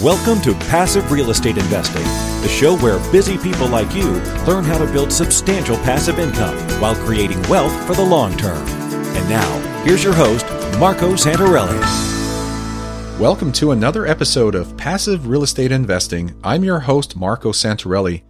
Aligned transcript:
Welcome 0.00 0.40
to 0.40 0.54
Passive 0.54 1.12
Real 1.12 1.30
Estate 1.30 1.58
Investing, 1.58 2.02
the 2.40 2.48
show 2.48 2.78
where 2.78 2.98
busy 3.12 3.36
people 3.36 3.68
like 3.68 3.94
you 3.94 4.10
learn 4.46 4.64
how 4.64 4.78
to 4.78 4.90
build 4.90 5.12
substantial 5.12 5.76
passive 5.76 6.18
income 6.18 6.56
while 6.80 6.94
creating 6.94 7.42
wealth 7.42 7.86
for 7.86 7.92
the 7.92 8.02
long 8.02 8.34
term. 8.38 8.66
And 8.66 9.28
now, 9.28 9.82
here's 9.84 10.02
your 10.02 10.14
host, 10.14 10.46
Marco 10.80 11.12
Santarelli. 11.12 11.78
Welcome 13.20 13.52
to 13.52 13.72
another 13.72 14.06
episode 14.06 14.54
of 14.54 14.78
Passive 14.78 15.26
Real 15.26 15.42
Estate 15.42 15.70
Investing. 15.70 16.40
I'm 16.42 16.64
your 16.64 16.80
host, 16.80 17.14
Marco 17.14 17.52
Santarelli, 17.52 18.22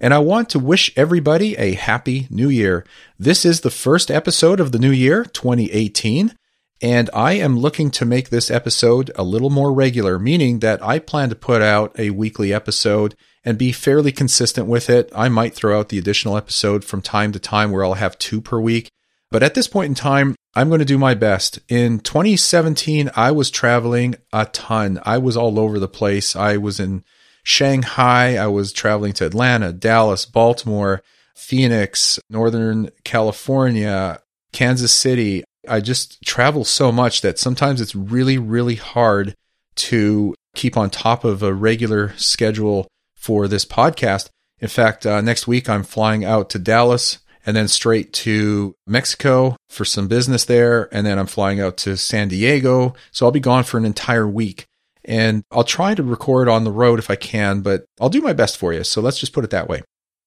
and 0.00 0.14
I 0.14 0.20
want 0.20 0.48
to 0.50 0.60
wish 0.60 0.92
everybody 0.96 1.56
a 1.56 1.74
happy 1.74 2.28
new 2.30 2.48
year. 2.48 2.86
This 3.18 3.44
is 3.44 3.62
the 3.62 3.70
first 3.70 4.08
episode 4.08 4.60
of 4.60 4.70
the 4.70 4.78
new 4.78 4.92
year, 4.92 5.24
2018. 5.24 6.36
And 6.80 7.10
I 7.12 7.32
am 7.32 7.58
looking 7.58 7.90
to 7.92 8.04
make 8.04 8.28
this 8.30 8.50
episode 8.50 9.10
a 9.16 9.24
little 9.24 9.50
more 9.50 9.72
regular, 9.72 10.18
meaning 10.18 10.60
that 10.60 10.82
I 10.82 11.00
plan 11.00 11.28
to 11.30 11.34
put 11.34 11.60
out 11.60 11.98
a 11.98 12.10
weekly 12.10 12.52
episode 12.52 13.16
and 13.44 13.58
be 13.58 13.72
fairly 13.72 14.12
consistent 14.12 14.68
with 14.68 14.88
it. 14.88 15.10
I 15.14 15.28
might 15.28 15.54
throw 15.54 15.78
out 15.78 15.88
the 15.88 15.98
additional 15.98 16.36
episode 16.36 16.84
from 16.84 17.02
time 17.02 17.32
to 17.32 17.40
time 17.40 17.70
where 17.72 17.84
I'll 17.84 17.94
have 17.94 18.18
two 18.18 18.40
per 18.40 18.60
week. 18.60 18.90
But 19.30 19.42
at 19.42 19.54
this 19.54 19.68
point 19.68 19.88
in 19.88 19.94
time, 19.94 20.36
I'm 20.54 20.68
going 20.68 20.78
to 20.78 20.84
do 20.84 20.98
my 20.98 21.14
best. 21.14 21.58
In 21.68 22.00
2017, 22.00 23.10
I 23.14 23.30
was 23.30 23.50
traveling 23.50 24.14
a 24.32 24.46
ton. 24.46 25.00
I 25.04 25.18
was 25.18 25.36
all 25.36 25.58
over 25.58 25.78
the 25.78 25.88
place. 25.88 26.34
I 26.34 26.56
was 26.56 26.80
in 26.80 27.04
Shanghai. 27.42 28.36
I 28.36 28.46
was 28.46 28.72
traveling 28.72 29.12
to 29.14 29.26
Atlanta, 29.26 29.72
Dallas, 29.72 30.24
Baltimore, 30.24 31.02
Phoenix, 31.34 32.18
Northern 32.30 32.90
California, 33.04 34.20
Kansas 34.52 34.92
City. 34.92 35.44
I 35.66 35.80
just 35.80 36.22
travel 36.22 36.64
so 36.64 36.92
much 36.92 37.20
that 37.22 37.38
sometimes 37.38 37.80
it's 37.80 37.94
really, 37.94 38.38
really 38.38 38.76
hard 38.76 39.34
to 39.76 40.34
keep 40.54 40.76
on 40.76 40.90
top 40.90 41.24
of 41.24 41.42
a 41.42 41.54
regular 41.54 42.14
schedule 42.16 42.88
for 43.14 43.48
this 43.48 43.64
podcast. 43.64 44.28
In 44.60 44.68
fact, 44.68 45.06
uh, 45.06 45.20
next 45.20 45.46
week 45.46 45.68
I'm 45.68 45.84
flying 45.84 46.24
out 46.24 46.50
to 46.50 46.58
Dallas 46.58 47.18
and 47.46 47.56
then 47.56 47.68
straight 47.68 48.12
to 48.12 48.74
Mexico 48.86 49.56
for 49.68 49.84
some 49.84 50.08
business 50.08 50.44
there. 50.44 50.92
And 50.94 51.06
then 51.06 51.18
I'm 51.18 51.26
flying 51.26 51.60
out 51.60 51.76
to 51.78 51.96
San 51.96 52.28
Diego. 52.28 52.94
So 53.10 53.24
I'll 53.24 53.32
be 53.32 53.40
gone 53.40 53.64
for 53.64 53.78
an 53.78 53.84
entire 53.84 54.28
week. 54.28 54.66
And 55.04 55.42
I'll 55.50 55.64
try 55.64 55.94
to 55.94 56.02
record 56.02 56.48
on 56.48 56.64
the 56.64 56.72
road 56.72 56.98
if 56.98 57.08
I 57.08 57.16
can, 57.16 57.62
but 57.62 57.86
I'll 58.00 58.10
do 58.10 58.20
my 58.20 58.34
best 58.34 58.58
for 58.58 58.74
you. 58.74 58.84
So 58.84 59.00
let's 59.00 59.18
just 59.18 59.32
put 59.32 59.44
it 59.44 59.50
that 59.50 59.68
way. 59.68 59.82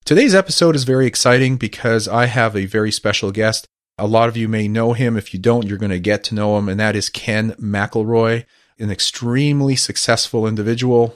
Today's 0.06 0.34
episode 0.34 0.76
is 0.76 0.84
very 0.84 1.06
exciting 1.06 1.58
because 1.58 2.08
I 2.08 2.26
have 2.26 2.56
a 2.56 2.66
very 2.66 2.92
special 2.92 3.32
guest. 3.32 3.68
A 4.02 4.08
lot 4.08 4.30
of 4.30 4.36
you 4.36 4.48
may 4.48 4.68
know 4.68 4.94
him. 4.94 5.16
If 5.16 5.32
you 5.32 5.40
don't, 5.40 5.68
you're 5.68 5.78
going 5.78 5.92
to 5.92 6.00
get 6.00 6.24
to 6.24 6.34
know 6.34 6.58
him, 6.58 6.68
and 6.68 6.80
that 6.80 6.96
is 6.96 7.08
Ken 7.08 7.52
McElroy, 7.60 8.46
an 8.80 8.90
extremely 8.90 9.76
successful 9.76 10.48
individual. 10.48 11.14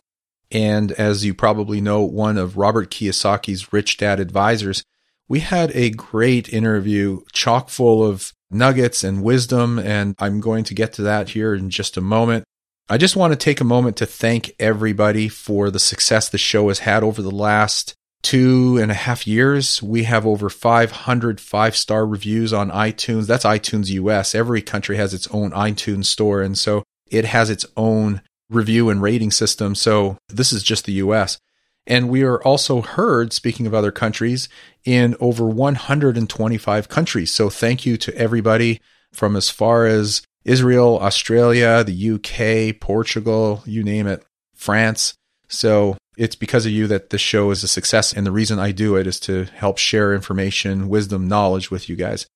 And 0.51 0.91
as 0.91 1.25
you 1.25 1.33
probably 1.33 1.81
know, 1.81 2.03
one 2.03 2.37
of 2.37 2.57
Robert 2.57 2.91
Kiyosaki's 2.91 3.73
Rich 3.73 3.97
Dad 3.97 4.19
advisors. 4.19 4.83
We 5.27 5.39
had 5.39 5.71
a 5.71 5.89
great 5.89 6.47
interview, 6.53 7.21
chock 7.33 7.69
full 7.69 8.05
of 8.05 8.33
nuggets 8.51 9.03
and 9.03 9.23
wisdom, 9.23 9.79
and 9.79 10.13
I'm 10.19 10.39
going 10.39 10.63
to 10.65 10.75
get 10.75 10.93
to 10.93 11.01
that 11.01 11.29
here 11.29 11.55
in 11.55 11.71
just 11.71 11.97
a 11.97 12.01
moment. 12.01 12.43
I 12.87 12.99
just 12.99 13.15
want 13.15 13.33
to 13.33 13.35
take 13.35 13.61
a 13.61 13.63
moment 13.63 13.97
to 13.97 14.05
thank 14.05 14.51
everybody 14.59 15.27
for 15.27 15.71
the 15.71 15.79
success 15.79 16.29
the 16.29 16.37
show 16.37 16.67
has 16.67 16.79
had 16.79 17.01
over 17.01 17.23
the 17.23 17.31
last 17.31 17.95
two 18.25 18.79
and 18.81 18.89
a 18.89 18.95
half 18.95 19.27
years, 19.27 19.83
we 19.83 20.05
have 20.05 20.25
over 20.25 20.49
500 20.49 21.39
five 21.39 21.77
star 21.77 22.07
reviews 22.07 22.51
on 22.51 22.71
iTunes. 22.71 23.27
That's 23.27 23.45
iTunes 23.45 23.89
US. 23.89 24.33
Every 24.33 24.63
country 24.63 24.97
has 24.97 25.13
its 25.13 25.27
own 25.27 25.51
iTunes 25.51 26.05
store. 26.05 26.41
And 26.41 26.57
so 26.57 26.81
it 27.05 27.25
has 27.25 27.51
its 27.51 27.67
own 27.77 28.23
review 28.49 28.89
and 28.89 28.99
rating 28.99 29.29
system. 29.29 29.75
So 29.75 30.17
this 30.27 30.51
is 30.51 30.63
just 30.63 30.85
the 30.85 30.93
US. 30.93 31.37
And 31.85 32.09
we 32.09 32.23
are 32.23 32.41
also 32.41 32.81
heard, 32.81 33.31
speaking 33.31 33.67
of 33.67 33.75
other 33.75 33.91
countries, 33.91 34.49
in 34.85 35.15
over 35.19 35.45
125 35.45 36.89
countries. 36.89 37.29
So 37.29 37.51
thank 37.51 37.85
you 37.85 37.95
to 37.95 38.17
everybody 38.17 38.81
from 39.13 39.35
as 39.35 39.51
far 39.51 39.85
as 39.85 40.23
Israel, 40.45 40.97
Australia, 40.99 41.83
the 41.83 42.11
UK, 42.13 42.79
Portugal, 42.79 43.61
you 43.67 43.83
name 43.83 44.07
it, 44.07 44.25
France. 44.55 45.13
So 45.47 45.95
it's 46.17 46.35
because 46.35 46.65
of 46.65 46.71
you 46.71 46.87
that 46.87 47.09
this 47.09 47.21
show 47.21 47.51
is 47.51 47.63
a 47.63 47.67
success. 47.67 48.13
And 48.13 48.25
the 48.25 48.31
reason 48.31 48.59
I 48.59 48.71
do 48.71 48.95
it 48.95 49.07
is 49.07 49.19
to 49.21 49.45
help 49.45 49.77
share 49.77 50.13
information, 50.13 50.89
wisdom, 50.89 51.27
knowledge 51.27 51.71
with 51.71 51.89
you 51.89 51.95
guys. 51.95 52.27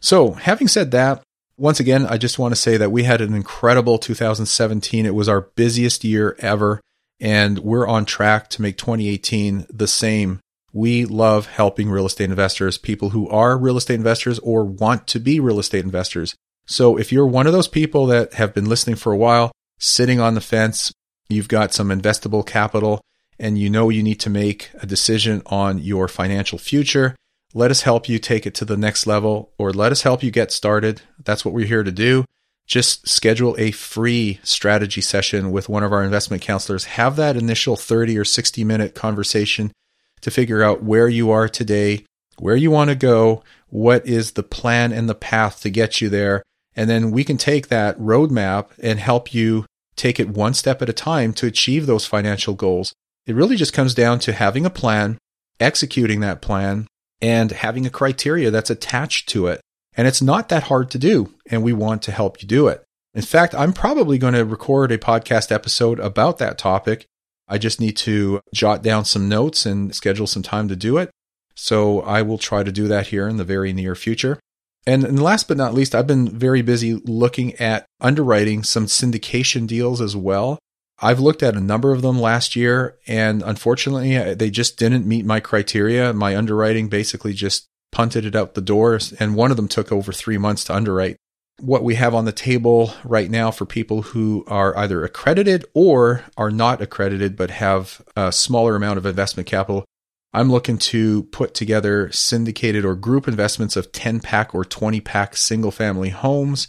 So, 0.00 0.32
having 0.32 0.68
said 0.68 0.90
that, 0.92 1.22
once 1.56 1.80
again, 1.80 2.06
I 2.06 2.18
just 2.18 2.38
want 2.38 2.52
to 2.52 2.60
say 2.60 2.76
that 2.76 2.92
we 2.92 3.02
had 3.02 3.20
an 3.20 3.34
incredible 3.34 3.98
2017. 3.98 5.04
It 5.04 5.14
was 5.14 5.28
our 5.28 5.40
busiest 5.40 6.04
year 6.04 6.36
ever, 6.38 6.80
and 7.18 7.58
we're 7.58 7.86
on 7.86 8.04
track 8.04 8.48
to 8.50 8.62
make 8.62 8.78
2018 8.78 9.66
the 9.68 9.88
same. 9.88 10.40
We 10.72 11.04
love 11.04 11.46
helping 11.46 11.90
real 11.90 12.06
estate 12.06 12.30
investors, 12.30 12.78
people 12.78 13.10
who 13.10 13.28
are 13.28 13.58
real 13.58 13.76
estate 13.76 13.96
investors 13.96 14.38
or 14.40 14.64
want 14.64 15.08
to 15.08 15.18
be 15.18 15.40
real 15.40 15.58
estate 15.58 15.84
investors. 15.84 16.36
So, 16.66 16.96
if 16.96 17.10
you're 17.10 17.26
one 17.26 17.48
of 17.48 17.52
those 17.52 17.68
people 17.68 18.06
that 18.06 18.34
have 18.34 18.54
been 18.54 18.68
listening 18.68 18.96
for 18.96 19.12
a 19.12 19.16
while, 19.16 19.50
sitting 19.80 20.20
on 20.20 20.34
the 20.34 20.40
fence, 20.40 20.92
you've 21.28 21.48
got 21.48 21.72
some 21.72 21.88
investable 21.88 22.46
capital, 22.46 23.00
and 23.38 23.58
you 23.58 23.70
know 23.70 23.88
you 23.88 24.02
need 24.02 24.20
to 24.20 24.30
make 24.30 24.70
a 24.80 24.86
decision 24.86 25.42
on 25.46 25.78
your 25.78 26.08
financial 26.08 26.58
future, 26.58 27.14
let 27.54 27.70
us 27.70 27.82
help 27.82 28.08
you 28.08 28.18
take 28.18 28.46
it 28.46 28.54
to 28.56 28.64
the 28.64 28.76
next 28.76 29.06
level 29.06 29.52
or 29.58 29.72
let 29.72 29.92
us 29.92 30.02
help 30.02 30.22
you 30.22 30.30
get 30.30 30.52
started. 30.52 31.02
That's 31.22 31.44
what 31.44 31.54
we're 31.54 31.66
here 31.66 31.82
to 31.82 31.92
do. 31.92 32.24
Just 32.66 33.08
schedule 33.08 33.56
a 33.58 33.70
free 33.70 34.40
strategy 34.42 35.00
session 35.00 35.50
with 35.50 35.70
one 35.70 35.82
of 35.82 35.92
our 35.92 36.04
investment 36.04 36.42
counselors. 36.42 36.84
Have 36.84 37.16
that 37.16 37.36
initial 37.36 37.76
30 37.76 38.18
or 38.18 38.24
60 38.24 38.64
minute 38.64 38.94
conversation 38.94 39.72
to 40.20 40.30
figure 40.30 40.62
out 40.62 40.82
where 40.82 41.08
you 41.08 41.30
are 41.30 41.48
today, 41.48 42.04
where 42.38 42.56
you 42.56 42.70
want 42.70 42.90
to 42.90 42.96
go, 42.96 43.42
what 43.68 44.06
is 44.06 44.32
the 44.32 44.42
plan 44.42 44.92
and 44.92 45.08
the 45.08 45.14
path 45.14 45.60
to 45.62 45.70
get 45.70 46.00
you 46.02 46.10
there. 46.10 46.42
And 46.76 46.90
then 46.90 47.10
we 47.10 47.24
can 47.24 47.38
take 47.38 47.68
that 47.68 47.98
roadmap 47.98 48.68
and 48.82 48.98
help 48.98 49.32
you 49.32 49.64
take 49.96 50.20
it 50.20 50.28
one 50.28 50.54
step 50.54 50.80
at 50.82 50.88
a 50.88 50.92
time 50.92 51.32
to 51.34 51.46
achieve 51.46 51.86
those 51.86 52.06
financial 52.06 52.54
goals. 52.54 52.94
It 53.28 53.34
really 53.34 53.56
just 53.56 53.74
comes 53.74 53.92
down 53.92 54.20
to 54.20 54.32
having 54.32 54.64
a 54.64 54.70
plan, 54.70 55.18
executing 55.60 56.20
that 56.20 56.40
plan, 56.40 56.86
and 57.20 57.52
having 57.52 57.84
a 57.84 57.90
criteria 57.90 58.50
that's 58.50 58.70
attached 58.70 59.28
to 59.28 59.48
it. 59.48 59.60
And 59.94 60.08
it's 60.08 60.22
not 60.22 60.48
that 60.48 60.64
hard 60.64 60.90
to 60.92 60.98
do, 60.98 61.34
and 61.50 61.62
we 61.62 61.74
want 61.74 62.00
to 62.02 62.12
help 62.12 62.40
you 62.40 62.48
do 62.48 62.68
it. 62.68 62.82
In 63.12 63.20
fact, 63.20 63.54
I'm 63.54 63.74
probably 63.74 64.16
going 64.16 64.32
to 64.32 64.46
record 64.46 64.90
a 64.92 64.96
podcast 64.96 65.52
episode 65.52 66.00
about 66.00 66.38
that 66.38 66.56
topic. 66.56 67.04
I 67.46 67.58
just 67.58 67.80
need 67.80 67.98
to 67.98 68.40
jot 68.54 68.82
down 68.82 69.04
some 69.04 69.28
notes 69.28 69.66
and 69.66 69.94
schedule 69.94 70.26
some 70.26 70.42
time 70.42 70.68
to 70.68 70.76
do 70.76 70.96
it. 70.96 71.10
So 71.54 72.00
I 72.00 72.22
will 72.22 72.38
try 72.38 72.62
to 72.62 72.72
do 72.72 72.88
that 72.88 73.08
here 73.08 73.28
in 73.28 73.36
the 73.36 73.44
very 73.44 73.74
near 73.74 73.94
future. 73.94 74.38
And, 74.86 75.20
last 75.20 75.48
but 75.48 75.58
not 75.58 75.74
least, 75.74 75.94
I've 75.94 76.06
been 76.06 76.30
very 76.30 76.62
busy 76.62 76.94
looking 76.94 77.54
at 77.56 77.84
underwriting 78.00 78.62
some 78.62 78.86
syndication 78.86 79.66
deals 79.66 80.00
as 80.00 80.16
well. 80.16 80.58
I've 81.00 81.20
looked 81.20 81.42
at 81.42 81.56
a 81.56 81.60
number 81.60 81.92
of 81.92 82.02
them 82.02 82.20
last 82.20 82.56
year, 82.56 82.98
and 83.06 83.42
unfortunately, 83.42 84.16
uh, 84.16 84.34
they 84.34 84.50
just 84.50 84.78
didn't 84.78 85.06
meet 85.06 85.24
my 85.24 85.38
criteria. 85.38 86.12
My 86.12 86.36
underwriting 86.36 86.88
basically 86.88 87.32
just 87.32 87.68
punted 87.92 88.24
it 88.24 88.34
out 88.34 88.54
the 88.54 88.60
door, 88.60 88.98
and 89.20 89.36
one 89.36 89.50
of 89.50 89.56
them 89.56 89.68
took 89.68 89.92
over 89.92 90.12
three 90.12 90.38
months 90.38 90.64
to 90.64 90.74
underwrite. 90.74 91.16
What 91.60 91.84
we 91.84 91.94
have 91.96 92.14
on 92.14 92.24
the 92.24 92.32
table 92.32 92.92
right 93.04 93.30
now 93.30 93.50
for 93.50 93.64
people 93.64 94.02
who 94.02 94.44
are 94.48 94.76
either 94.76 95.04
accredited 95.04 95.64
or 95.74 96.24
are 96.36 96.50
not 96.50 96.80
accredited 96.80 97.36
but 97.36 97.50
have 97.50 98.02
a 98.16 98.30
smaller 98.32 98.76
amount 98.76 98.98
of 98.98 99.06
investment 99.06 99.48
capital, 99.48 99.84
I'm 100.32 100.50
looking 100.50 100.78
to 100.78 101.24
put 101.24 101.54
together 101.54 102.10
syndicated 102.12 102.84
or 102.84 102.94
group 102.94 103.26
investments 103.26 103.76
of 103.76 103.92
10 103.92 104.20
pack 104.20 104.54
or 104.54 104.64
20 104.64 105.00
pack 105.00 105.36
single 105.36 105.70
family 105.70 106.10
homes 106.10 106.68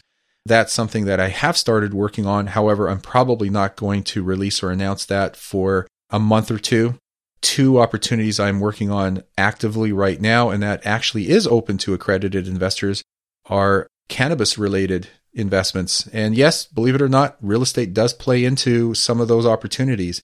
that's 0.50 0.74
something 0.74 1.06
that 1.06 1.20
I 1.20 1.30
have 1.30 1.56
started 1.56 1.94
working 1.94 2.26
on. 2.26 2.48
However, 2.48 2.90
I'm 2.90 3.00
probably 3.00 3.50
not 3.50 3.78
going 3.78 4.04
to 4.06 4.24
release 4.24 4.62
or 4.62 4.72
announce 4.72 5.06
that 5.06 5.38
for 5.38 5.88
a 6.10 6.20
month 6.20 6.52
or 6.52 6.60
two. 6.60 6.96
Two 7.42 7.80
opportunities 7.80 8.40
I'm 8.40 8.60
working 8.60 8.92
on 8.92 9.24
actively 9.38 9.94
right 9.94 10.20
now, 10.20 10.50
and 10.50 10.62
that 10.62 10.86
actually 10.86 11.30
is 11.30 11.48
open 11.48 11.78
to 11.80 11.94
accredited 11.94 12.48
investors, 12.48 13.02
are 13.46 13.88
cannabis 14.10 14.58
related 14.58 15.08
investments. 15.34 16.08
And 16.12 16.36
yes, 16.36 16.66
believe 16.66 16.96
it 16.96 17.02
or 17.02 17.08
not, 17.08 17.38
real 17.42 17.62
estate 17.62 17.94
does 17.94 18.14
play 18.14 18.44
into 18.44 18.94
some 18.94 19.22
of 19.22 19.30
those 19.30 19.46
opportunities. 19.46 20.22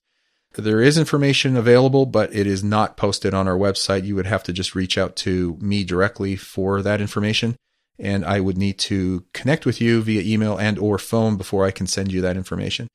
There 0.54 0.82
is 0.82 0.98
information 0.98 1.56
available, 1.56 2.04
but 2.04 2.34
it 2.34 2.46
is 2.46 2.64
not 2.64 2.96
posted 2.96 3.32
on 3.32 3.46
our 3.48 3.56
website. 3.56 4.04
You 4.04 4.16
would 4.16 4.26
have 4.26 4.42
to 4.44 4.52
just 4.52 4.74
reach 4.74 4.98
out 4.98 5.16
to 5.16 5.56
me 5.60 5.84
directly 5.84 6.36
for 6.36 6.82
that 6.82 7.00
information 7.00 7.56
and 7.98 8.24
I 8.24 8.40
would 8.40 8.58
need 8.58 8.78
to 8.80 9.24
connect 9.32 9.66
with 9.66 9.80
you 9.80 10.02
via 10.02 10.22
email 10.22 10.56
and 10.56 10.78
or 10.78 10.98
phone 10.98 11.36
before 11.36 11.64
I 11.64 11.70
can 11.70 11.86
send 11.86 12.12
you 12.12 12.20
that 12.22 12.36
information. 12.36 12.88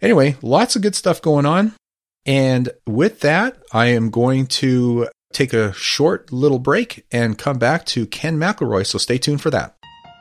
Anyway, 0.00 0.36
lots 0.42 0.76
of 0.76 0.82
good 0.82 0.94
stuff 0.94 1.20
going 1.20 1.46
on. 1.46 1.74
And 2.26 2.70
with 2.86 3.20
that, 3.20 3.58
I 3.72 3.86
am 3.86 4.10
going 4.10 4.46
to 4.46 5.08
take 5.32 5.52
a 5.52 5.72
short 5.72 6.32
little 6.32 6.58
break 6.58 7.06
and 7.12 7.38
come 7.38 7.58
back 7.58 7.86
to 7.86 8.06
Ken 8.06 8.38
McElroy. 8.38 8.86
So 8.86 8.98
stay 8.98 9.18
tuned 9.18 9.40
for 9.40 9.50
that. 9.50 9.76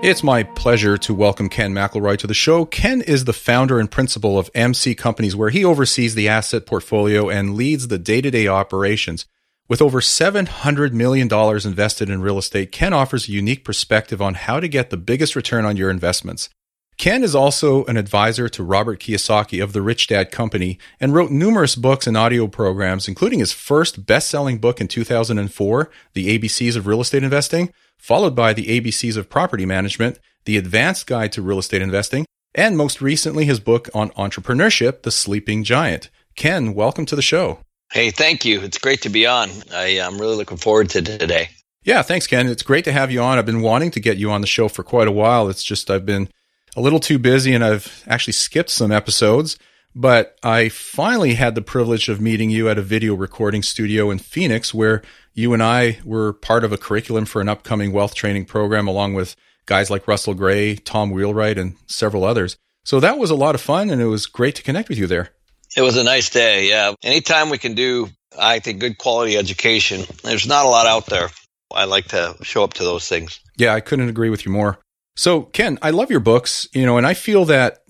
It's 0.00 0.22
my 0.22 0.44
pleasure 0.44 0.96
to 0.96 1.12
welcome 1.12 1.48
Ken 1.48 1.74
McElroy 1.74 2.18
to 2.18 2.28
the 2.28 2.32
show. 2.32 2.64
Ken 2.64 3.02
is 3.02 3.24
the 3.24 3.32
founder 3.32 3.80
and 3.80 3.90
principal 3.90 4.38
of 4.38 4.48
MC 4.54 4.94
Companies, 4.94 5.34
where 5.34 5.50
he 5.50 5.64
oversees 5.64 6.14
the 6.14 6.28
asset 6.28 6.66
portfolio 6.66 7.28
and 7.28 7.56
leads 7.56 7.88
the 7.88 7.98
day 7.98 8.20
to 8.20 8.30
day 8.30 8.46
operations. 8.46 9.26
With 9.68 9.82
over 9.82 10.00
$700 10.00 10.92
million 10.92 11.28
invested 11.66 12.10
in 12.10 12.22
real 12.22 12.38
estate, 12.38 12.70
Ken 12.70 12.92
offers 12.92 13.28
a 13.28 13.32
unique 13.32 13.64
perspective 13.64 14.22
on 14.22 14.34
how 14.34 14.60
to 14.60 14.68
get 14.68 14.90
the 14.90 14.96
biggest 14.96 15.34
return 15.34 15.64
on 15.64 15.76
your 15.76 15.90
investments. 15.90 16.48
Ken 16.96 17.24
is 17.24 17.34
also 17.34 17.84
an 17.86 17.96
advisor 17.96 18.48
to 18.48 18.62
Robert 18.62 19.00
Kiyosaki 19.00 19.60
of 19.60 19.72
the 19.72 19.82
Rich 19.82 20.06
Dad 20.06 20.30
Company 20.30 20.78
and 21.00 21.12
wrote 21.12 21.32
numerous 21.32 21.74
books 21.74 22.06
and 22.06 22.16
audio 22.16 22.46
programs, 22.46 23.08
including 23.08 23.40
his 23.40 23.52
first 23.52 24.06
best 24.06 24.28
selling 24.28 24.58
book 24.58 24.80
in 24.80 24.86
2004, 24.86 25.90
The 26.12 26.38
ABCs 26.38 26.76
of 26.76 26.86
Real 26.86 27.00
Estate 27.00 27.24
Investing 27.24 27.72
followed 27.98 28.34
by 28.34 28.52
the 28.52 28.80
ABCs 28.80 29.16
of 29.16 29.28
Property 29.28 29.66
Management, 29.66 30.18
The 30.44 30.56
Advanced 30.56 31.06
Guide 31.06 31.32
to 31.32 31.42
Real 31.42 31.58
Estate 31.58 31.82
Investing, 31.82 32.24
and 32.54 32.76
most 32.76 33.02
recently 33.02 33.44
his 33.44 33.60
book 33.60 33.88
on 33.94 34.10
entrepreneurship, 34.10 35.02
The 35.02 35.10
Sleeping 35.10 35.64
Giant. 35.64 36.08
Ken, 36.36 36.72
welcome 36.72 37.04
to 37.06 37.16
the 37.16 37.22
show. 37.22 37.58
Hey, 37.92 38.10
thank 38.10 38.44
you. 38.44 38.60
It's 38.60 38.78
great 38.78 39.02
to 39.02 39.08
be 39.08 39.26
on. 39.26 39.50
I, 39.72 39.96
am 39.98 40.18
really 40.18 40.36
looking 40.36 40.56
forward 40.56 40.90
to 40.90 41.02
today. 41.02 41.50
Yeah, 41.84 42.02
thanks, 42.02 42.26
Ken. 42.26 42.46
It's 42.48 42.62
great 42.62 42.84
to 42.84 42.92
have 42.92 43.10
you 43.10 43.20
on. 43.22 43.38
I've 43.38 43.46
been 43.46 43.62
wanting 43.62 43.90
to 43.92 44.00
get 44.00 44.18
you 44.18 44.30
on 44.30 44.40
the 44.40 44.46
show 44.46 44.68
for 44.68 44.82
quite 44.82 45.08
a 45.08 45.12
while. 45.12 45.48
It's 45.48 45.64
just 45.64 45.90
I've 45.90 46.06
been 46.06 46.28
a 46.76 46.80
little 46.80 47.00
too 47.00 47.18
busy 47.18 47.54
and 47.54 47.64
I've 47.64 48.04
actually 48.06 48.34
skipped 48.34 48.70
some 48.70 48.92
episodes. 48.92 49.58
But 49.94 50.38
I 50.42 50.68
finally 50.68 51.34
had 51.34 51.54
the 51.54 51.62
privilege 51.62 52.08
of 52.08 52.20
meeting 52.20 52.50
you 52.50 52.68
at 52.68 52.78
a 52.78 52.82
video 52.82 53.14
recording 53.14 53.62
studio 53.62 54.10
in 54.10 54.18
Phoenix 54.18 54.72
where 54.72 55.02
you 55.34 55.52
and 55.52 55.62
I 55.62 55.98
were 56.04 56.32
part 56.32 56.64
of 56.64 56.72
a 56.72 56.78
curriculum 56.78 57.24
for 57.24 57.40
an 57.40 57.48
upcoming 57.48 57.92
wealth 57.92 58.14
training 58.14 58.44
program, 58.44 58.86
along 58.86 59.14
with 59.14 59.34
guys 59.66 59.90
like 59.90 60.08
Russell 60.08 60.34
Gray, 60.34 60.76
Tom 60.76 61.10
Wheelwright, 61.10 61.58
and 61.58 61.76
several 61.86 62.24
others. 62.24 62.56
So 62.84 63.00
that 63.00 63.18
was 63.18 63.30
a 63.30 63.36
lot 63.36 63.54
of 63.54 63.60
fun, 63.60 63.90
and 63.90 64.00
it 64.00 64.06
was 64.06 64.26
great 64.26 64.54
to 64.56 64.62
connect 64.62 64.88
with 64.88 64.98
you 64.98 65.06
there. 65.06 65.30
It 65.76 65.82
was 65.82 65.96
a 65.96 66.04
nice 66.04 66.30
day. 66.30 66.68
Yeah. 66.68 66.94
Anytime 67.02 67.50
we 67.50 67.58
can 67.58 67.74
do, 67.74 68.08
I 68.38 68.60
think, 68.60 68.80
good 68.80 68.98
quality 68.98 69.36
education, 69.36 70.04
there's 70.24 70.46
not 70.46 70.64
a 70.64 70.68
lot 70.68 70.86
out 70.86 71.06
there. 71.06 71.28
I 71.74 71.84
like 71.84 72.08
to 72.08 72.36
show 72.42 72.64
up 72.64 72.74
to 72.74 72.84
those 72.84 73.06
things. 73.08 73.40
Yeah, 73.56 73.74
I 73.74 73.80
couldn't 73.80 74.08
agree 74.08 74.30
with 74.30 74.46
you 74.46 74.52
more. 74.52 74.78
So, 75.16 75.42
Ken, 75.42 75.78
I 75.82 75.90
love 75.90 76.10
your 76.10 76.20
books, 76.20 76.68
you 76.72 76.86
know, 76.86 76.96
and 76.96 77.06
I 77.06 77.14
feel 77.14 77.44
that 77.46 77.80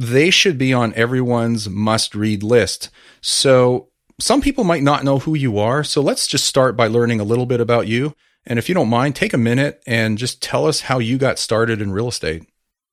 they 0.00 0.30
should 0.30 0.58
be 0.58 0.72
on 0.72 0.94
everyone's 0.94 1.68
must 1.68 2.14
read 2.14 2.42
list. 2.42 2.90
So, 3.20 3.88
some 4.18 4.40
people 4.40 4.64
might 4.64 4.82
not 4.82 5.04
know 5.04 5.18
who 5.18 5.34
you 5.34 5.58
are. 5.58 5.84
So 5.84 6.00
let's 6.00 6.26
just 6.26 6.46
start 6.46 6.76
by 6.76 6.86
learning 6.86 7.20
a 7.20 7.24
little 7.24 7.46
bit 7.46 7.60
about 7.60 7.86
you. 7.86 8.14
And 8.46 8.58
if 8.58 8.68
you 8.68 8.74
don't 8.74 8.88
mind, 8.88 9.14
take 9.14 9.34
a 9.34 9.38
minute 9.38 9.82
and 9.86 10.16
just 10.16 10.40
tell 10.40 10.66
us 10.66 10.80
how 10.80 10.98
you 10.98 11.18
got 11.18 11.38
started 11.38 11.82
in 11.82 11.92
real 11.92 12.08
estate. 12.08 12.44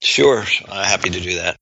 Sure. 0.02 0.44
Uh, 0.68 0.84
happy 0.84 1.10
to 1.10 1.20
do 1.20 1.36
that. 1.36 1.56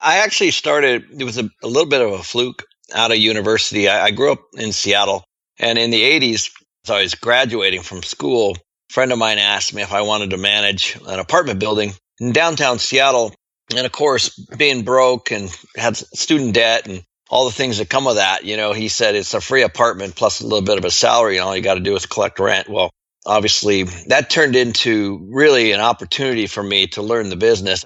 I 0.00 0.18
actually 0.18 0.52
started, 0.52 1.06
it 1.18 1.24
was 1.24 1.38
a, 1.38 1.50
a 1.62 1.66
little 1.66 1.88
bit 1.88 2.02
of 2.02 2.12
a 2.12 2.22
fluke 2.22 2.64
out 2.94 3.10
of 3.10 3.18
university. 3.18 3.88
I, 3.88 4.06
I, 4.06 4.10
grew 4.12 4.32
up 4.32 4.42
in 4.54 4.72
Seattle 4.72 5.24
and 5.58 5.78
in 5.78 5.90
the 5.90 6.02
80s, 6.02 6.50
as 6.84 6.90
I 6.90 7.02
was 7.02 7.14
graduating 7.14 7.82
from 7.82 8.02
school, 8.02 8.56
a 8.56 8.92
friend 8.92 9.12
of 9.12 9.18
mine 9.18 9.38
asked 9.38 9.74
me 9.74 9.82
if 9.82 9.92
I 9.92 10.02
wanted 10.02 10.30
to 10.30 10.36
manage 10.36 10.98
an 11.06 11.18
apartment 11.18 11.60
building 11.60 11.92
in 12.18 12.32
downtown 12.32 12.78
Seattle. 12.78 13.34
And 13.76 13.86
of 13.86 13.92
course, 13.92 14.30
being 14.30 14.82
broke 14.82 15.30
and 15.30 15.50
had 15.76 15.96
student 15.96 16.54
debt 16.54 16.86
and 16.86 17.02
all 17.30 17.44
the 17.44 17.54
things 17.54 17.78
that 17.78 17.88
come 17.88 18.04
with 18.04 18.16
that. 18.16 18.44
You 18.44 18.56
know, 18.56 18.72
he 18.72 18.88
said 18.88 19.14
it's 19.14 19.34
a 19.34 19.40
free 19.40 19.62
apartment 19.62 20.16
plus 20.16 20.40
a 20.40 20.44
little 20.44 20.64
bit 20.64 20.78
of 20.78 20.84
a 20.84 20.90
salary, 20.90 21.36
and 21.36 21.46
all 21.46 21.56
you 21.56 21.62
got 21.62 21.74
to 21.74 21.80
do 21.80 21.94
is 21.94 22.06
collect 22.06 22.40
rent. 22.40 22.68
Well, 22.68 22.90
obviously, 23.24 23.84
that 24.08 24.30
turned 24.30 24.56
into 24.56 25.28
really 25.30 25.72
an 25.72 25.80
opportunity 25.80 26.46
for 26.46 26.62
me 26.62 26.88
to 26.88 27.02
learn 27.02 27.28
the 27.28 27.36
business. 27.36 27.84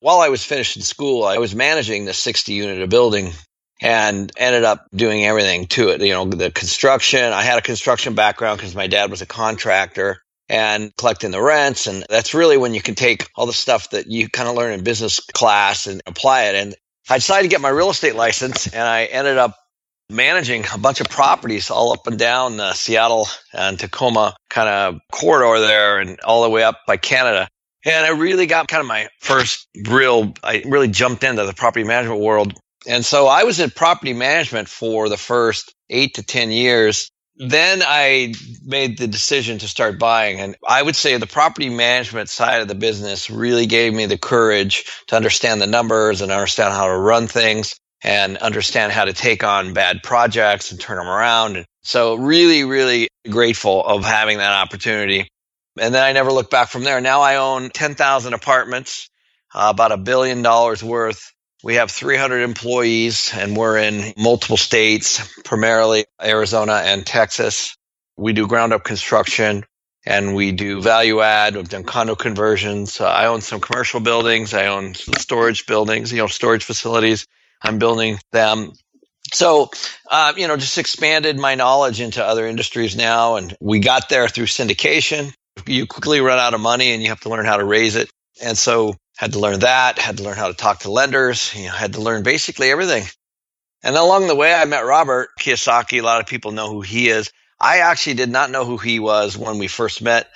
While 0.00 0.18
I 0.18 0.28
was 0.28 0.44
finishing 0.44 0.82
school, 0.82 1.24
I 1.24 1.38
was 1.38 1.54
managing 1.54 2.04
the 2.04 2.14
60 2.14 2.52
unit 2.52 2.82
of 2.82 2.88
building 2.88 3.32
and 3.80 4.32
ended 4.36 4.64
up 4.64 4.86
doing 4.94 5.24
everything 5.24 5.66
to 5.66 5.90
it. 5.90 6.00
You 6.02 6.12
know, 6.12 6.24
the 6.24 6.50
construction, 6.50 7.32
I 7.32 7.42
had 7.42 7.58
a 7.58 7.62
construction 7.62 8.14
background 8.14 8.58
because 8.58 8.74
my 8.74 8.88
dad 8.88 9.10
was 9.10 9.22
a 9.22 9.26
contractor 9.26 10.22
and 10.50 10.94
collecting 10.96 11.30
the 11.30 11.40
rents. 11.40 11.86
And 11.86 12.04
that's 12.10 12.34
really 12.34 12.58
when 12.58 12.74
you 12.74 12.82
can 12.82 12.96
take 12.96 13.30
all 13.36 13.46
the 13.46 13.52
stuff 13.52 13.90
that 13.90 14.08
you 14.08 14.28
kind 14.28 14.48
of 14.48 14.56
learn 14.56 14.72
in 14.72 14.82
business 14.82 15.20
class 15.32 15.86
and 15.86 16.02
apply 16.06 16.46
it. 16.46 16.56
And 16.56 16.74
I 17.08 17.16
decided 17.18 17.44
to 17.44 17.48
get 17.48 17.60
my 17.60 17.68
real 17.68 17.88
estate 17.88 18.16
license 18.16 18.66
and 18.66 18.82
I 18.82 19.04
ended 19.04 19.38
up 19.38 19.56
managing 20.10 20.64
a 20.74 20.78
bunch 20.78 21.00
of 21.00 21.08
properties 21.08 21.70
all 21.70 21.92
up 21.92 22.08
and 22.08 22.18
down 22.18 22.56
the 22.56 22.72
Seattle 22.72 23.28
and 23.54 23.78
Tacoma 23.78 24.34
kind 24.50 24.68
of 24.68 25.00
corridor 25.12 25.60
there 25.60 26.00
and 26.00 26.18
all 26.20 26.42
the 26.42 26.50
way 26.50 26.64
up 26.64 26.80
by 26.84 26.96
Canada. 26.96 27.46
And 27.84 28.04
I 28.04 28.10
really 28.10 28.46
got 28.46 28.66
kind 28.66 28.80
of 28.80 28.88
my 28.88 29.08
first 29.20 29.68
real, 29.88 30.34
I 30.42 30.64
really 30.66 30.88
jumped 30.88 31.22
into 31.22 31.46
the 31.46 31.54
property 31.54 31.84
management 31.84 32.20
world. 32.20 32.58
And 32.88 33.04
so 33.04 33.28
I 33.28 33.44
was 33.44 33.60
in 33.60 33.70
property 33.70 34.14
management 34.14 34.68
for 34.68 35.08
the 35.08 35.16
first 35.16 35.72
eight 35.88 36.14
to 36.14 36.24
10 36.24 36.50
years 36.50 37.10
then 37.40 37.82
I 37.82 38.34
made 38.62 38.98
the 38.98 39.06
decision 39.06 39.58
to 39.58 39.68
start 39.68 39.98
buying. 39.98 40.40
And 40.40 40.56
I 40.66 40.82
would 40.82 40.94
say 40.94 41.16
the 41.16 41.26
property 41.26 41.70
management 41.70 42.28
side 42.28 42.60
of 42.60 42.68
the 42.68 42.74
business 42.74 43.30
really 43.30 43.64
gave 43.66 43.94
me 43.94 44.04
the 44.04 44.18
courage 44.18 44.84
to 45.06 45.16
understand 45.16 45.60
the 45.60 45.66
numbers 45.66 46.20
and 46.20 46.30
understand 46.30 46.74
how 46.74 46.86
to 46.88 46.98
run 46.98 47.28
things 47.28 47.76
and 48.02 48.36
understand 48.38 48.92
how 48.92 49.06
to 49.06 49.14
take 49.14 49.42
on 49.42 49.72
bad 49.72 50.02
projects 50.02 50.70
and 50.70 50.80
turn 50.80 50.98
them 50.98 51.08
around. 51.08 51.56
And 51.56 51.66
so 51.82 52.14
really, 52.16 52.64
really 52.64 53.08
grateful 53.30 53.84
of 53.84 54.04
having 54.04 54.38
that 54.38 54.52
opportunity. 54.52 55.28
And 55.78 55.94
then 55.94 56.02
I 56.02 56.12
never 56.12 56.32
looked 56.32 56.50
back 56.50 56.68
from 56.68 56.84
there. 56.84 57.00
Now 57.00 57.22
I 57.22 57.36
own 57.36 57.70
10,000 57.70 58.34
apartments, 58.34 59.08
uh, 59.54 59.68
about 59.72 59.92
a 59.92 59.96
billion 59.96 60.42
dollars 60.42 60.82
worth. 60.82 61.32
We 61.62 61.74
have 61.74 61.90
300 61.90 62.40
employees 62.40 63.32
and 63.34 63.54
we're 63.54 63.76
in 63.76 64.14
multiple 64.16 64.56
states, 64.56 65.20
primarily 65.44 66.06
Arizona 66.20 66.80
and 66.84 67.06
Texas. 67.06 67.76
We 68.16 68.32
do 68.32 68.46
ground 68.46 68.72
up 68.72 68.82
construction 68.82 69.64
and 70.06 70.34
we 70.34 70.52
do 70.52 70.80
value 70.80 71.20
add. 71.20 71.56
We've 71.56 71.68
done 71.68 71.84
condo 71.84 72.14
conversions. 72.14 73.00
Uh, 73.00 73.06
I 73.06 73.26
own 73.26 73.42
some 73.42 73.60
commercial 73.60 74.00
buildings. 74.00 74.54
I 74.54 74.68
own 74.68 74.94
storage 74.94 75.66
buildings, 75.66 76.12
you 76.12 76.18
know, 76.18 76.28
storage 76.28 76.64
facilities. 76.64 77.26
I'm 77.60 77.78
building 77.78 78.18
them. 78.32 78.72
So, 79.34 79.70
uh, 80.10 80.32
you 80.36 80.48
know, 80.48 80.56
just 80.56 80.78
expanded 80.78 81.38
my 81.38 81.56
knowledge 81.56 82.00
into 82.00 82.24
other 82.24 82.46
industries 82.46 82.96
now. 82.96 83.36
And 83.36 83.54
we 83.60 83.80
got 83.80 84.08
there 84.08 84.28
through 84.28 84.46
syndication. 84.46 85.34
You 85.66 85.86
quickly 85.86 86.22
run 86.22 86.38
out 86.38 86.54
of 86.54 86.60
money 86.60 86.92
and 86.92 87.02
you 87.02 87.10
have 87.10 87.20
to 87.20 87.28
learn 87.28 87.44
how 87.44 87.58
to 87.58 87.64
raise 87.64 87.96
it. 87.96 88.10
And 88.42 88.56
so 88.56 88.94
had 89.20 89.34
to 89.34 89.38
learn 89.38 89.60
that, 89.60 89.98
had 89.98 90.16
to 90.16 90.22
learn 90.22 90.38
how 90.38 90.48
to 90.48 90.54
talk 90.54 90.78
to 90.78 90.90
lenders, 90.90 91.54
you 91.54 91.66
know, 91.66 91.72
had 91.72 91.92
to 91.92 92.00
learn 92.00 92.22
basically 92.22 92.70
everything. 92.70 93.04
And 93.82 93.94
along 93.94 94.28
the 94.28 94.34
way, 94.34 94.50
I 94.50 94.64
met 94.64 94.86
Robert 94.86 95.28
Kiyosaki. 95.38 95.98
A 95.98 96.02
lot 96.02 96.22
of 96.22 96.26
people 96.26 96.52
know 96.52 96.72
who 96.72 96.80
he 96.80 97.08
is. 97.08 97.30
I 97.60 97.80
actually 97.80 98.14
did 98.14 98.30
not 98.30 98.50
know 98.50 98.64
who 98.64 98.78
he 98.78 98.98
was 98.98 99.36
when 99.36 99.58
we 99.58 99.68
first 99.68 100.00
met. 100.00 100.30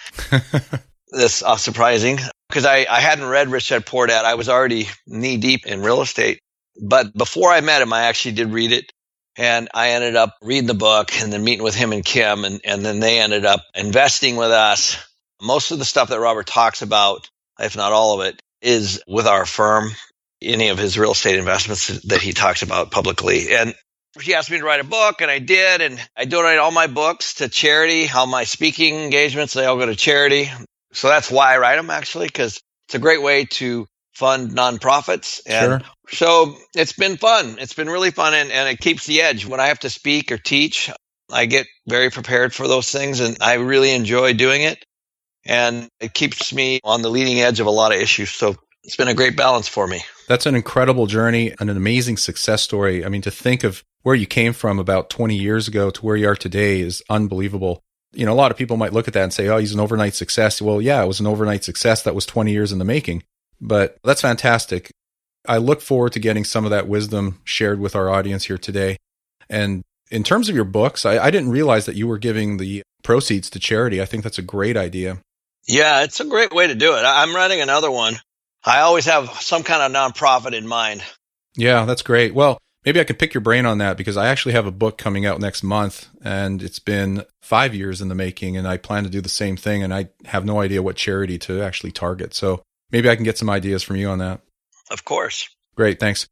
That's 1.11 1.43
uh, 1.43 1.57
surprising 1.57 2.19
because 2.51 2.67
I, 2.67 2.85
I 2.91 3.01
hadn't 3.01 3.25
read 3.25 3.49
Rich 3.49 3.71
Dad 3.71 3.87
Poor 3.87 4.07
Dad. 4.07 4.27
I 4.27 4.35
was 4.35 4.51
already 4.51 4.89
knee 5.07 5.39
deep 5.39 5.65
in 5.65 5.81
real 5.81 6.03
estate. 6.03 6.41
But 6.79 7.17
before 7.17 7.51
I 7.51 7.63
met 7.63 7.81
him, 7.81 7.95
I 7.95 8.03
actually 8.03 8.33
did 8.33 8.53
read 8.53 8.73
it. 8.73 8.93
And 9.39 9.71
I 9.73 9.93
ended 9.93 10.15
up 10.15 10.37
reading 10.43 10.67
the 10.67 10.75
book 10.75 11.19
and 11.23 11.33
then 11.33 11.43
meeting 11.43 11.65
with 11.65 11.75
him 11.75 11.95
and 11.95 12.05
Kim. 12.05 12.45
And, 12.45 12.61
and 12.67 12.85
then 12.85 13.01
they 13.01 13.19
ended 13.19 13.47
up 13.47 13.63
investing 13.75 14.37
with 14.37 14.51
us. 14.51 15.03
Most 15.41 15.71
of 15.71 15.79
the 15.79 15.87
stuff 15.87 16.11
that 16.11 16.21
Robert 16.21 16.47
talks 16.47 16.83
about, 16.83 17.31
if 17.59 17.77
not 17.79 17.93
all 17.93 18.21
of 18.21 18.27
it, 18.27 18.43
is 18.65 19.03
with 19.07 19.27
our 19.27 19.47
firm, 19.47 19.91
any 20.43 20.69
of 20.69 20.79
his 20.79 20.99
real 20.99 21.13
estate 21.13 21.39
investments 21.39 21.89
that 22.05 22.21
he 22.21 22.33
talks 22.33 22.63
about 22.63 22.91
publicly. 22.91 23.55
And 23.55 23.75
he 24.21 24.35
asked 24.35 24.51
me 24.51 24.59
to 24.59 24.65
write 24.65 24.81
a 24.81 24.85
book 24.85 25.21
and 25.21 25.31
I 25.31 25.39
did. 25.39 25.81
And 25.81 26.01
I 26.17 26.25
donate 26.25 26.59
all 26.59 26.71
my 26.71 26.87
books 26.87 27.35
to 27.35 27.49
charity, 27.49 28.09
all 28.09 28.27
my 28.27 28.45
speaking 28.45 28.97
engagements, 28.97 29.53
they 29.53 29.67
all 29.67 29.77
go 29.77 29.87
to 29.87 29.97
charity. 29.97 30.51
So 30.93 31.09
that's 31.09 31.31
why 31.31 31.55
I 31.55 31.59
write 31.59 31.77
them 31.77 31.91
actually, 31.91 32.27
because 32.27 32.61
it's 32.87 32.95
a 32.95 33.01
great 33.01 33.23
way 33.23 33.45
to 33.45 33.87
fund 34.15 34.53
nonprofits. 34.53 35.43
And 35.47 35.83
sure. 35.83 35.91
so 36.11 36.57
it's 36.75 36.93
been 36.93 37.17
fun. 37.17 37.57
It's 37.59 37.75
been 37.75 37.89
really 37.89 38.13
fun 38.13 38.33
and, 38.35 38.51
and 38.51 38.69
it 38.69 38.79
keeps 38.79 39.07
the 39.07 39.23
edge. 39.23 39.45
When 39.45 39.61
I 39.61 39.67
have 39.67 39.81
to 39.81 39.91
speak 39.91 40.33
or 40.33 40.39
teach, 40.39 40.91
I 41.31 41.47
get 41.47 41.67
very 41.87 42.11
prepared 42.11 42.55
for 42.55 42.69
those 42.69 42.91
things 42.91 43.21
and 43.21 43.37
I 43.41 43.55
really 43.55 43.91
enjoy 43.93 44.35
doing 44.35 44.63
it. 44.63 44.85
And 45.47 45.89
it 46.01 46.15
keeps 46.15 46.53
me 46.53 46.81
on 46.85 47.03
the 47.03 47.11
leading 47.11 47.41
edge 47.41 47.61
of 47.61 47.67
a 47.67 47.71
lot 47.71 47.93
of 47.93 48.01
issues. 48.01 48.31
So 48.31 48.57
it's 48.83 48.97
been 48.97 49.09
a 49.09 49.15
great 49.15 49.37
balance 49.37 49.69
for 49.69 49.87
me. 49.87 50.03
That's 50.29 50.47
an 50.47 50.55
incredible 50.55 51.07
journey 51.07 51.55
and 51.59 51.71
an 51.71 51.77
amazing 51.77 52.17
success 52.17 52.63
story. 52.63 53.05
I 53.05 53.09
mean, 53.09 53.23
to 53.23 53.31
think 53.31 53.65
of 53.65 53.83
where 54.03 54.15
you 54.15 54.27
came 54.27 54.53
from 54.53 54.79
about 54.79 55.11
20 55.11 55.35
years 55.35 55.67
ago 55.69 55.91
to 55.91 56.05
where 56.05 56.17
you 56.17 56.29
are 56.29 56.37
today 56.37 56.81
is 56.81 57.03
unbelievable. 57.09 57.83
You 58.13 58.27
know, 58.27 58.33
a 58.33 58.37
lot 58.37 58.51
of 58.51 58.57
people 58.57 58.77
might 58.77 58.93
look 58.93 59.09
at 59.09 59.15
that 59.15 59.25
and 59.25 59.33
say, 59.33 59.49
oh, 59.49 59.59
he's 59.59 59.75
an 59.75 59.81
overnight 59.81 60.15
success. 60.15 60.63
Well, 60.63 60.81
yeah, 60.81 61.03
it 61.03 61.09
was 61.09 61.21
an 61.21 61.27
overnight 61.27 61.65
success 61.65 62.03
that 62.03 62.15
was 62.15 62.27
20 62.27 62.53
years 62.53 62.71
in 62.71 62.79
the 62.79 62.85
making, 62.85 63.23
but 63.61 63.97
that's 64.05 64.21
fantastic. 64.21 64.91
I 65.47 65.59
look 65.59 65.81
forward 65.81 66.13
to 66.13 66.21
getting 66.21 66.45
some 66.45 66.65
of 66.65 66.71
that 66.71 66.89
wisdom 66.89 67.41
shared 67.45 67.81
with 67.81 67.97
our 67.97 68.09
audience 68.09 68.45
here 68.45 68.59
today. 68.59 68.99
And 69.49 69.83
in 70.11 70.23
terms 70.23 70.49
of 70.49 70.55
your 70.55 70.65
books, 70.65 71.05
I, 71.05 71.19
I 71.19 71.31
didn't 71.31 71.51
realize 71.51 71.87
that 71.87 71.97
you 71.97 72.07
were 72.07 72.19
giving 72.19 72.59
the 72.59 72.83
proceeds 73.03 73.51
to 73.51 73.59
charity. 73.59 74.01
I 74.01 74.07
think 74.07 74.23
that's 74.23 74.39
a 74.39 74.43
great 74.43 74.77
idea. 74.77 75.19
Yeah, 75.67 76.03
it's 76.03 76.21
a 76.21 76.25
great 76.25 76.53
way 76.53 76.67
to 76.67 76.75
do 76.75 76.95
it. 76.97 77.03
I'm 77.05 77.35
writing 77.35 77.61
another 77.61 77.91
one. 77.91 78.17
I 78.65 78.81
always 78.81 79.07
have 79.07 79.31
some 79.41 79.63
kind 79.63 79.83
of 79.83 79.93
nonprofit 79.93 80.55
in 80.55 80.67
mind. 80.67 81.03
Yeah, 81.57 81.85
that's 81.85 82.03
great. 82.03 82.35
Well, 82.35 82.59
maybe 82.85 83.01
I 83.01 83.05
could 83.05 83.19
pick 83.19 83.35
your 83.35 83.41
brain 83.41 83.67
on 83.67 83.79
that 83.79 83.97
because 83.97 84.17
I 84.17 84.29
actually 84.29 84.53
have 84.53 84.67
a 84.67 84.73
book 84.73 84.99
coming 84.99 85.27
out 85.27 85.41
next 85.41 85.63
month 85.63 86.09
and 86.23 86.63
it's 86.63 86.79
been 86.79 87.25
five 87.43 87.75
years 87.75 88.01
in 88.01 88.09
the 88.09 88.15
making 88.15 88.57
and 88.57 88.67
I 88.67 88.77
plan 88.77 89.05
to 89.05 89.11
do 89.11 89.21
the 89.21 89.29
same 89.29 89.57
thing 89.57 89.83
and 89.83 89.93
I 89.93 90.09
have 90.25 90.45
no 90.45 90.61
idea 90.61 90.83
what 90.83 90.97
charity 90.97 91.39
to 91.41 91.63
actually 91.63 91.93
target. 91.93 92.35
So 92.35 92.63
maybe 92.91 93.09
I 93.09 93.17
can 93.17 93.25
get 93.25 93.39
some 93.39 93.51
ideas 93.51 93.83
from 93.83 93.97
you 93.97 94.09
on 94.09 94.19
that. 94.19 94.41
Of 94.91 95.05
course. 95.05 95.49
Great. 95.77 96.01
Thanks. 96.01 96.27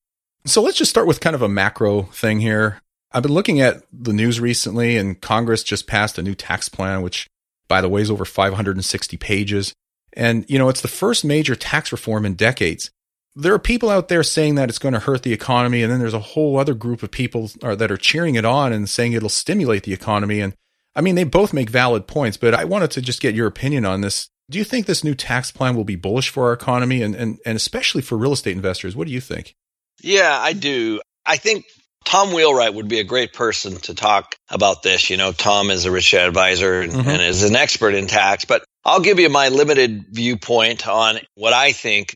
So 0.45 0.63
let's 0.63 0.79
just 0.79 0.91
start 0.91 1.07
with 1.07 1.21
kind 1.21 1.37
of 1.37 1.43
a 1.43 1.49
macro 1.49 2.03
thing 2.03 2.41
here. 2.41 2.81
I've 3.13 3.23
been 3.23 3.33
looking 3.33 3.61
at 3.61 3.83
the 3.93 4.13
news 4.13 4.41
recently 4.41 4.97
and 4.97 5.21
Congress 5.21 5.63
just 5.63 5.87
passed 5.87 6.19
a 6.19 6.23
new 6.23 6.35
tax 6.35 6.69
plan, 6.69 7.03
which 7.03 7.29
by 7.73 7.81
the 7.81 7.89
way 7.89 8.03
is 8.03 8.11
over 8.11 8.27
560 8.27 9.17
pages. 9.17 9.73
And, 10.13 10.45
you 10.47 10.59
know, 10.59 10.69
it's 10.69 10.83
the 10.83 10.89
first 10.89 11.25
major 11.25 11.57
tax 11.57 11.91
reform 11.91 12.27
in 12.27 12.35
decades. 12.35 12.91
There 13.35 13.55
are 13.55 13.59
people 13.59 13.89
out 13.89 14.09
there 14.09 14.23
saying 14.23 14.57
that 14.57 14.69
it's 14.69 14.79
going 14.79 14.93
to 14.93 15.01
hurt 15.01 15.23
the 15.23 15.33
economy. 15.33 15.83
And 15.83 15.91
then 15.91 15.99
there's 15.99 16.13
a 16.13 16.19
whole 16.19 16.59
other 16.59 16.75
group 16.75 17.03
of 17.03 17.11
people 17.11 17.51
are, 17.63 17.75
that 17.75 17.91
are 17.91 17.97
cheering 17.97 18.35
it 18.35 18.45
on 18.45 18.75
and 18.75 18.91
saying 18.91 19.15
it'll 19.15 19.31
stimulate 19.31 19.85
the 19.85 19.95
economy. 19.95 20.41
And 20.41 20.55
I 20.95 21.01
mean, 21.01 21.15
they 21.15 21.25
both 21.25 21.55
make 21.55 21.71
valid 21.71 22.07
points, 22.07 22.37
but 22.37 22.53
I 22.53 22.65
wanted 22.65 22.91
to 22.91 23.01
just 23.01 23.23
get 23.23 23.35
your 23.35 23.47
opinion 23.47 23.87
on 23.87 24.03
this. 24.03 24.29
Do 24.51 24.59
you 24.59 24.65
think 24.65 24.85
this 24.85 25.03
new 25.03 25.15
tax 25.15 25.51
plan 25.51 25.75
will 25.75 25.85
be 25.85 25.97
bullish 25.97 26.29
for 26.29 26.49
our 26.49 26.53
economy 26.53 27.01
and, 27.01 27.15
and, 27.15 27.39
and 27.47 27.57
especially 27.57 28.03
for 28.03 28.19
real 28.19 28.35
estate 28.35 28.55
investors? 28.55 28.95
What 28.95 29.07
do 29.07 29.15
you 29.15 29.21
think? 29.23 29.55
Yeah, 30.03 30.39
I 30.39 30.53
do. 30.53 31.01
I 31.25 31.39
think 31.39 31.65
Tom 32.05 32.33
Wheelwright 32.33 32.75
would 32.75 32.89
be 32.89 33.01
a 33.01 33.05
great 33.05 33.33
person 33.33 33.77
to 33.77 33.95
talk 33.95 34.37
about 34.49 34.83
this. 34.83 35.11
You 35.11 35.17
know, 35.17 35.33
Tom 35.33 35.71
is 35.71 35.85
a 35.85 35.91
rich 35.91 36.15
advisor 36.15 36.81
and, 36.81 36.93
mm-hmm. 36.93 37.09
and 37.09 37.23
is 37.23 37.43
an 37.43 37.57
expert 37.57 37.95
in 37.95 38.07
tax, 38.07 38.45
but 38.45 38.65
I'll 38.85 39.01
give 39.01 39.19
you 39.19 39.29
my 39.29 39.49
limited 39.49 40.07
viewpoint 40.11 40.89
on 40.89 41.19
what 41.35 41.53
I 41.53 41.73
think. 41.73 42.15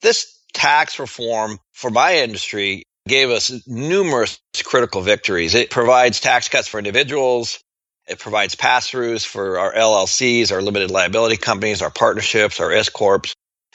This 0.00 0.38
tax 0.52 0.98
reform 0.98 1.58
for 1.72 1.90
my 1.90 2.16
industry 2.16 2.84
gave 3.06 3.30
us 3.30 3.66
numerous 3.66 4.38
critical 4.64 5.00
victories. 5.00 5.54
It 5.54 5.70
provides 5.70 6.20
tax 6.20 6.48
cuts 6.48 6.68
for 6.68 6.78
individuals. 6.78 7.60
It 8.08 8.18
provides 8.18 8.54
pass 8.54 8.90
throughs 8.90 9.24
for 9.24 9.58
our 9.58 9.72
LLCs, 9.72 10.52
our 10.52 10.60
limited 10.60 10.90
liability 10.90 11.36
companies, 11.36 11.82
our 11.82 11.90
partnerships, 11.90 12.60
our 12.60 12.72
S 12.72 12.88
Corps, 12.88 13.22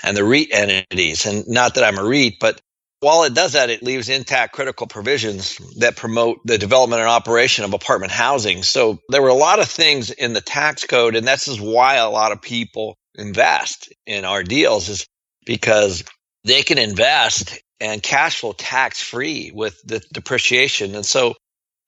and 0.04 0.16
the 0.16 0.24
REIT 0.24 0.50
entities. 0.52 1.26
And 1.26 1.48
not 1.48 1.76
that 1.76 1.84
I'm 1.84 1.98
a 1.98 2.04
REIT, 2.04 2.36
but 2.40 2.60
while 3.00 3.24
it 3.24 3.34
does 3.34 3.54
that, 3.54 3.70
it 3.70 3.84
leaves 3.84 4.10
intact 4.10 4.54
critical 4.54 4.88
provisions 4.88 5.58
that 5.78 5.96
promote 5.96 6.40
the 6.46 6.58
development 6.58 7.02
and 7.02 7.10
operation 7.10 7.64
of 7.64 7.74
apartment 7.74 8.12
housing. 8.12 8.64
So 8.64 9.00
there 9.10 9.22
were 9.22 9.28
a 9.28 9.36
lot 9.36 9.60
of 9.60 9.68
things 9.68 10.10
in 10.10 10.34
the 10.34 10.42
tax 10.42 10.86
code, 10.86 11.16
and 11.16 11.28
this 11.28 11.48
is 11.48 11.62
why 11.62 11.96
a 11.96 12.10
lot 12.10 12.32
of 12.32 12.42
people 12.42 12.98
invest 13.16 13.94
in 14.06 14.26
our 14.26 14.44
deals 14.44 14.90
is 14.90 15.06
because 15.46 16.04
they 16.44 16.64
can 16.64 16.78
invest 16.78 17.60
and 17.80 18.02
cash 18.02 18.40
flow 18.40 18.54
tax 18.54 19.02
free 19.02 19.52
with 19.54 19.80
the 19.86 20.02
depreciation. 20.12 20.96
And 20.96 21.06
so 21.06 21.36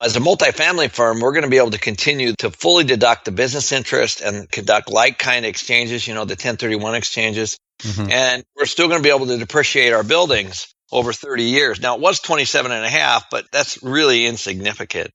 as 0.02 0.16
a 0.16 0.20
multifamily 0.20 0.92
firm, 0.92 1.20
we're 1.20 1.34
going 1.34 1.44
to 1.44 1.50
be 1.50 1.58
able 1.58 1.72
to 1.72 1.80
continue 1.80 2.34
to 2.40 2.52
fully 2.52 2.84
deduct 2.84 3.26
the 3.26 3.32
business 3.32 3.72
interest 3.72 4.22
and 4.22 4.50
conduct 4.50 4.92
like 4.92 5.18
kind 5.18 5.46
exchanges, 5.46 6.08
you 6.08 6.14
know, 6.14 6.26
the 6.26 6.34
1031 6.34 6.96
exchanges. 6.96 7.58
Mm-hmm. 7.82 8.12
And 8.12 8.44
we're 8.56 8.66
still 8.66 8.88
going 8.88 9.00
to 9.00 9.04
be 9.04 9.14
able 9.14 9.28
to 9.28 9.38
depreciate 9.38 9.94
our 9.94 10.04
buildings 10.04 10.74
over 10.92 11.14
30 11.14 11.44
years. 11.44 11.80
Now 11.82 11.96
it 11.96 12.02
was 12.02 12.20
27 12.20 12.72
and 12.72 12.86
a 12.86 12.90
half, 12.90 13.30
but 13.30 13.46
that's 13.52 13.82
really 13.84 14.26
insignificant. 14.26 15.12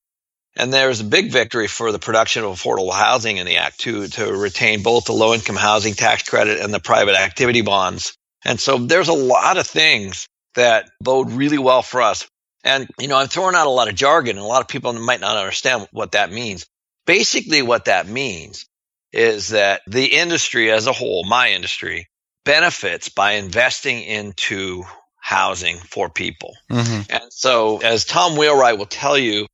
And 0.57 0.73
there's 0.73 1.00
a 1.00 1.04
big 1.04 1.33
victory 1.33 1.66
for 1.66 1.90
the 1.90 1.99
production 1.99 2.45
of 2.45 2.52
affordable 2.52 2.93
housing 2.93 3.38
in 3.38 3.47
the 3.47 3.57
Act 3.57 3.81
too, 3.81 4.07
to 4.07 4.33
retain 4.33 4.83
both 4.83 5.07
the 5.07 5.12
low 5.12 5.35
income 5.35 5.57
housing 5.57 5.95
tax 5.95 6.28
credit 6.28 6.61
and 6.61 6.73
the 6.73 6.81
private 6.81 7.16
activity 7.16 7.62
bonds. 7.62 8.16
And 8.45 8.61
so 8.61 8.78
there's 8.78 9.09
a 9.09 9.14
lot 9.14 9.57
of 9.57 9.66
things 9.66 10.28
that 10.54 10.90
bode 11.00 11.33
really 11.33 11.59
well 11.59 11.83
for 11.83 12.02
us. 12.02 12.28
And, 12.62 12.88
you 13.00 13.09
know, 13.09 13.16
I'm 13.16 13.26
throwing 13.26 13.57
out 13.57 13.66
a 13.66 13.71
lot 13.71 13.88
of 13.88 13.97
jargon 13.97 14.37
and 14.37 14.45
a 14.45 14.49
lot 14.49 14.61
of 14.61 14.69
people 14.69 14.93
might 14.93 15.21
not 15.21 15.37
understand 15.37 15.88
what 15.90 16.12
that 16.12 16.31
means. 16.31 16.66
Basically, 17.07 17.61
what 17.61 17.87
that 17.87 18.07
means 18.07 18.66
is 19.12 19.49
that 19.49 19.83
the 19.87 20.07
industry 20.07 20.71
as 20.71 20.87
a 20.87 20.93
whole, 20.93 21.25
my 21.25 21.50
industry, 21.50 22.09
benefits 22.45 23.09
by 23.09 23.33
investing 23.33 24.02
into 24.02 24.85
housing 25.25 25.78
for 25.78 26.11
people. 26.11 26.54
Mm-hmm. 26.71 27.11
And 27.11 27.33
so, 27.33 27.78
as 27.78 28.04
Tom 28.04 28.37
Wheelwright 28.37 28.76
will 28.76 28.85
tell 28.85 29.16
you, 29.16 29.47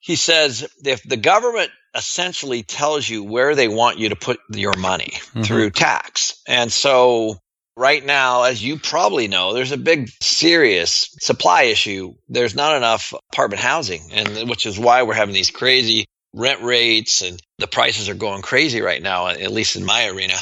he 0.00 0.16
says 0.16 0.68
if 0.84 1.04
the 1.04 1.16
government 1.16 1.70
essentially 1.94 2.64
tells 2.64 3.08
you 3.08 3.22
where 3.22 3.54
they 3.54 3.68
want 3.68 3.98
you 3.98 4.08
to 4.08 4.16
put 4.16 4.40
your 4.50 4.76
money 4.76 5.12
mm-hmm. 5.14 5.42
through 5.42 5.70
tax. 5.70 6.42
And 6.48 6.72
so, 6.72 7.36
right 7.76 8.04
now, 8.04 8.42
as 8.42 8.60
you 8.64 8.80
probably 8.80 9.28
know, 9.28 9.54
there's 9.54 9.70
a 9.70 9.76
big, 9.76 10.10
serious 10.20 11.14
supply 11.20 11.64
issue. 11.64 12.14
There's 12.28 12.56
not 12.56 12.76
enough 12.76 13.14
apartment 13.32 13.62
housing, 13.62 14.02
and 14.12 14.50
which 14.50 14.66
is 14.66 14.76
why 14.76 15.04
we're 15.04 15.14
having 15.14 15.34
these 15.34 15.52
crazy 15.52 16.06
rent 16.34 16.62
rates 16.62 17.22
and 17.22 17.40
the 17.58 17.68
prices 17.68 18.08
are 18.08 18.14
going 18.14 18.42
crazy 18.42 18.80
right 18.80 19.02
now, 19.02 19.28
at 19.28 19.52
least 19.52 19.76
in 19.76 19.84
my 19.84 20.08
arena. 20.08 20.34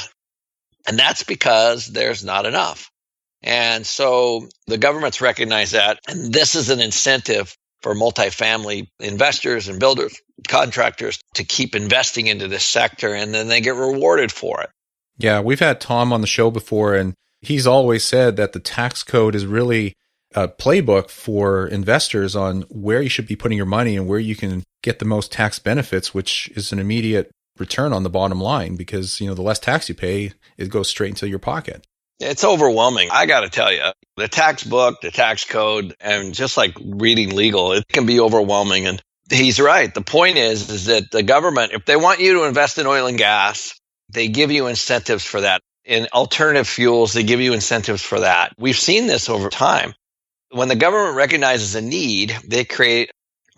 And 0.87 0.97
that's 0.97 1.21
because 1.21 1.85
there's 1.85 2.23
not 2.23 2.47
enough. 2.47 2.90
And 3.43 3.85
so 3.85 4.47
the 4.67 4.77
government's 4.77 5.21
recognized 5.21 5.73
that. 5.73 5.99
And 6.07 6.33
this 6.33 6.55
is 6.55 6.69
an 6.69 6.79
incentive 6.79 7.55
for 7.81 7.95
multifamily 7.95 8.87
investors 8.99 9.67
and 9.67 9.79
builders, 9.79 10.15
contractors 10.47 11.19
to 11.35 11.43
keep 11.43 11.75
investing 11.75 12.27
into 12.27 12.47
this 12.47 12.65
sector 12.65 13.13
and 13.13 13.33
then 13.33 13.47
they 13.47 13.61
get 13.61 13.75
rewarded 13.75 14.31
for 14.31 14.61
it. 14.61 14.69
Yeah, 15.17 15.41
we've 15.41 15.59
had 15.59 15.81
Tom 15.81 16.13
on 16.13 16.21
the 16.21 16.27
show 16.27 16.51
before 16.51 16.95
and 16.95 17.15
he's 17.41 17.65
always 17.65 18.03
said 18.03 18.37
that 18.37 18.53
the 18.53 18.59
tax 18.59 19.03
code 19.03 19.35
is 19.35 19.45
really 19.45 19.93
a 20.33 20.47
playbook 20.47 21.09
for 21.09 21.67
investors 21.67 22.35
on 22.35 22.61
where 22.69 23.01
you 23.01 23.09
should 23.09 23.27
be 23.27 23.35
putting 23.35 23.57
your 23.57 23.65
money 23.65 23.97
and 23.97 24.07
where 24.07 24.19
you 24.19 24.35
can 24.35 24.63
get 24.81 24.99
the 24.99 25.05
most 25.05 25.31
tax 25.31 25.59
benefits, 25.59 26.13
which 26.13 26.49
is 26.55 26.71
an 26.71 26.79
immediate 26.79 27.31
return 27.57 27.91
on 27.93 28.03
the 28.03 28.09
bottom 28.09 28.39
line 28.39 28.75
because, 28.75 29.19
you 29.19 29.27
know, 29.27 29.33
the 29.33 29.41
less 29.41 29.59
tax 29.59 29.89
you 29.89 29.95
pay, 29.95 30.31
it 30.57 30.69
goes 30.69 30.87
straight 30.87 31.09
into 31.09 31.27
your 31.27 31.39
pocket. 31.39 31.85
It's 32.21 32.43
overwhelming. 32.43 33.09
I 33.11 33.25
got 33.25 33.41
to 33.41 33.49
tell 33.49 33.73
you, 33.73 33.83
the 34.15 34.27
tax 34.27 34.63
book, 34.63 35.01
the 35.01 35.11
tax 35.11 35.45
code, 35.45 35.95
and 35.99 36.33
just 36.33 36.55
like 36.55 36.77
reading 36.79 37.35
legal, 37.35 37.73
it 37.73 37.87
can 37.87 38.05
be 38.05 38.19
overwhelming. 38.19 38.85
And 38.85 39.01
he's 39.29 39.59
right. 39.59 39.91
The 39.93 40.01
point 40.01 40.37
is, 40.37 40.69
is 40.69 40.85
that 40.85 41.09
the 41.11 41.23
government, 41.23 41.71
if 41.73 41.85
they 41.85 41.95
want 41.95 42.19
you 42.19 42.35
to 42.35 42.43
invest 42.43 42.77
in 42.77 42.85
oil 42.85 43.07
and 43.07 43.17
gas, 43.17 43.73
they 44.09 44.27
give 44.27 44.51
you 44.51 44.67
incentives 44.67 45.25
for 45.25 45.41
that. 45.41 45.61
In 45.83 46.07
alternative 46.13 46.67
fuels, 46.67 47.13
they 47.13 47.23
give 47.23 47.41
you 47.41 47.53
incentives 47.53 48.03
for 48.03 48.19
that. 48.19 48.53
We've 48.57 48.77
seen 48.77 49.07
this 49.07 49.27
over 49.27 49.49
time. 49.49 49.93
When 50.51 50.67
the 50.67 50.75
government 50.75 51.15
recognizes 51.15 51.73
a 51.75 51.81
need, 51.81 52.37
they 52.47 52.65
create 52.65 53.09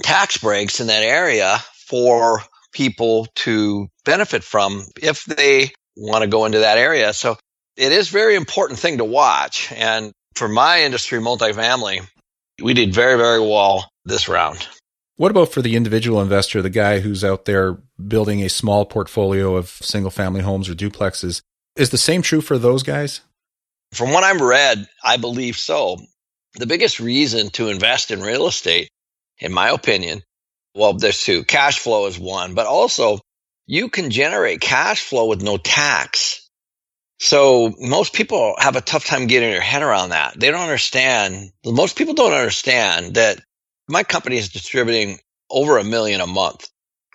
tax 0.03 0.37
breaks 0.37 0.79
in 0.79 0.87
that 0.87 1.03
area 1.03 1.57
for 1.87 2.41
people 2.71 3.27
to 3.35 3.87
benefit 4.05 4.43
from 4.43 4.83
if 5.01 5.25
they 5.25 5.71
want 5.97 6.23
to 6.23 6.29
go 6.29 6.45
into 6.45 6.59
that 6.59 6.77
area. 6.77 7.13
So 7.13 7.37
it 7.77 7.91
is 7.91 8.09
very 8.09 8.35
important 8.35 8.79
thing 8.79 8.97
to 8.97 9.05
watch. 9.05 9.71
And 9.71 10.11
for 10.35 10.47
my 10.47 10.83
industry, 10.83 11.19
multifamily, 11.19 12.07
we 12.61 12.73
did 12.73 12.93
very, 12.93 13.17
very 13.17 13.39
well 13.39 13.89
this 14.05 14.27
round. 14.27 14.67
What 15.15 15.31
about 15.31 15.51
for 15.51 15.61
the 15.61 15.75
individual 15.75 16.21
investor, 16.21 16.61
the 16.61 16.69
guy 16.69 16.99
who's 16.99 17.23
out 17.23 17.45
there 17.45 17.77
building 18.07 18.41
a 18.41 18.49
small 18.49 18.85
portfolio 18.85 19.55
of 19.55 19.69
single 19.69 20.11
family 20.11 20.41
homes 20.41 20.67
or 20.69 20.73
duplexes? 20.73 21.41
Is 21.75 21.91
the 21.91 21.97
same 21.97 22.21
true 22.21 22.41
for 22.41 22.57
those 22.57 22.83
guys? 22.83 23.21
From 23.93 24.11
what 24.11 24.23
I've 24.23 24.41
read, 24.41 24.87
I 25.03 25.17
believe 25.17 25.57
so. 25.57 25.97
The 26.55 26.65
biggest 26.65 26.99
reason 26.99 27.49
to 27.51 27.69
invest 27.69 28.11
in 28.11 28.21
real 28.21 28.47
estate, 28.47 28.89
in 29.39 29.53
my 29.53 29.69
opinion, 29.69 30.23
well, 30.75 30.93
there's 30.93 31.23
two. 31.23 31.43
Cash 31.43 31.79
flow 31.79 32.07
is 32.07 32.17
one, 32.17 32.55
but 32.55 32.65
also 32.65 33.19
you 33.67 33.89
can 33.89 34.09
generate 34.09 34.61
cash 34.61 35.01
flow 35.01 35.27
with 35.27 35.43
no 35.43 35.57
tax. 35.57 36.42
So 37.23 37.73
most 37.79 38.11
people 38.11 38.55
have 38.57 38.75
a 38.75 38.81
tough 38.81 39.05
time 39.05 39.27
getting 39.27 39.49
their 39.49 39.61
head 39.61 39.81
around 39.81 40.09
that. 40.09 40.37
They 40.37 40.51
don't 40.51 40.59
understand. 40.59 41.53
Most 41.65 41.97
people 41.97 42.15
don't 42.15 42.33
understand 42.33 43.15
that 43.15 43.39
my 43.87 44.03
company 44.03 44.35
is 44.35 44.49
distributing 44.49 45.19
over 45.49 45.77
a 45.77 45.85
million 45.85 46.19
a 46.19 46.27
month. 46.27 46.67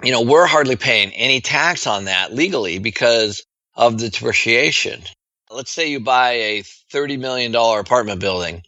You 0.03 0.13
know, 0.13 0.23
we're 0.23 0.47
hardly 0.47 0.77
paying 0.77 1.11
any 1.11 1.43
tax 1.43 1.87
on 1.87 2.07
that 2.07 2.33
legally 2.33 2.79
because 2.79 3.45
of 3.75 3.99
the 3.99 4.09
depreciation. 4.09 5.03
Let's 5.51 5.71
say 5.71 5.91
you 5.91 6.01
buy 6.01 6.31
a 6.31 6.63
$30 6.91 7.19
million 7.19 7.55
apartment 7.55 8.23
building. 8.23 8.63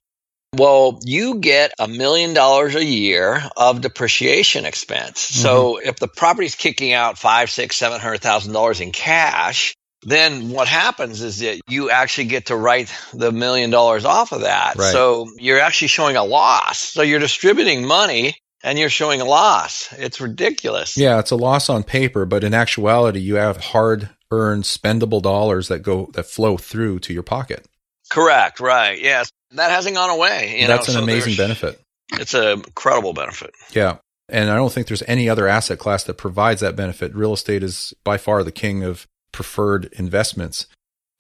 Well, 0.55 1.01
you 1.05 1.37
get 1.37 1.73
a 1.79 1.89
million 1.89 2.35
dollars 2.35 2.75
a 2.75 2.85
year 2.85 3.43
of 3.57 3.81
depreciation 3.81 4.67
expense. 4.67 5.31
Mm-hmm. 5.31 5.41
So 5.41 5.79
if 5.79 5.97
the 5.97 6.09
property's 6.09 6.55
kicking 6.55 6.93
out 6.93 7.17
five, 7.17 7.51
six, 7.51 7.77
seven 7.77 7.99
hundred 7.99 8.21
thousand 8.21 8.53
dollars 8.53 8.81
in 8.83 8.93
cash, 8.93 9.75
then 10.03 10.51
what 10.51 10.69
happens 10.69 11.23
is 11.23 11.41
that 11.41 11.61
you 11.69 11.91
actually 11.91 12.27
get 12.27 12.47
to 12.47 12.57
write 12.57 12.93
the 13.13 13.33
million 13.33 13.71
dollars 13.71 14.05
off 14.05 14.33
of 14.33 14.43
that. 14.43 14.77
Right. 14.77 14.93
So 14.93 15.29
you're 15.37 15.61
actually 15.61 15.89
showing 15.89 16.17
a 16.17 16.25
loss. 16.25 16.79
So 16.79 17.03
you're 17.03 17.21
distributing 17.21 17.87
money 17.87 18.37
and 18.63 18.79
you're 18.79 18.91
showing 18.91 19.21
a 19.21 19.25
loss. 19.25 19.93
It's 19.99 20.21
ridiculous. 20.21 20.97
Yeah, 20.97 21.19
it's 21.19 21.31
a 21.31 21.37
loss 21.37 21.69
on 21.69 21.83
paper, 21.83 22.25
but 22.25 22.45
in 22.45 22.55
actuality, 22.55 23.21
you 23.21 23.37
have 23.37 23.59
hard 23.59 24.11
earned 24.31 24.65
spendable 24.65 25.21
dollars 25.21 25.69
that 25.69 25.81
go 25.81 26.09
that 26.15 26.27
flow 26.27 26.57
through 26.57 27.01
to 27.01 27.13
your 27.13 27.23
pocket. 27.23 27.67
Correct, 28.11 28.61
right. 28.61 29.01
Yes. 29.01 29.31
That 29.53 29.71
hasn't 29.71 29.97
gone 29.97 30.11
away. 30.11 30.65
That's 30.67 30.89
know? 30.89 30.95
an 30.95 30.99
so 30.99 31.03
amazing 31.03 31.37
benefit. 31.37 31.81
It's 32.13 32.35
an 32.35 32.61
incredible 32.61 33.13
benefit. 33.13 33.53
Yeah. 33.73 33.99
And 34.29 34.49
I 34.49 34.57
don't 34.57 34.73
think 34.73 34.87
there's 34.87 35.03
any 35.09 35.29
other 35.29 35.49
asset 35.49 35.79
class 35.79 36.05
that 36.05 36.15
provides 36.15 36.61
that 36.61 36.77
benefit. 36.77 37.15
Real 37.15 37.33
estate 37.33 37.63
is 37.63 37.93
by 38.05 38.17
far 38.17 38.45
the 38.45 38.53
king 38.53 38.85
of 38.85 39.07
preferred 39.33 39.87
investments. 39.93 40.67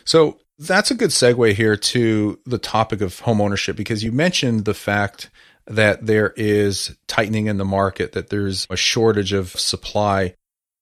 So 0.05 0.38
that's 0.59 0.90
a 0.90 0.95
good 0.95 1.11
segue 1.11 1.55
here 1.55 1.76
to 1.76 2.38
the 2.45 2.59
topic 2.59 3.00
of 3.00 3.21
home 3.21 3.40
ownership 3.40 3.76
because 3.76 4.05
you 4.05 4.12
mentioned 4.12 4.64
the 4.64 4.75
fact 4.75 5.31
that 5.67 6.05
there 6.07 6.35
is 6.37 6.97
tightening 7.07 7.47
in 7.47 7.57
the 7.57 7.64
market, 7.64 8.12
that 8.12 8.29
there's 8.29 8.67
a 8.69 8.76
shortage 8.76 9.33
of 9.33 9.50
supply. 9.50 10.35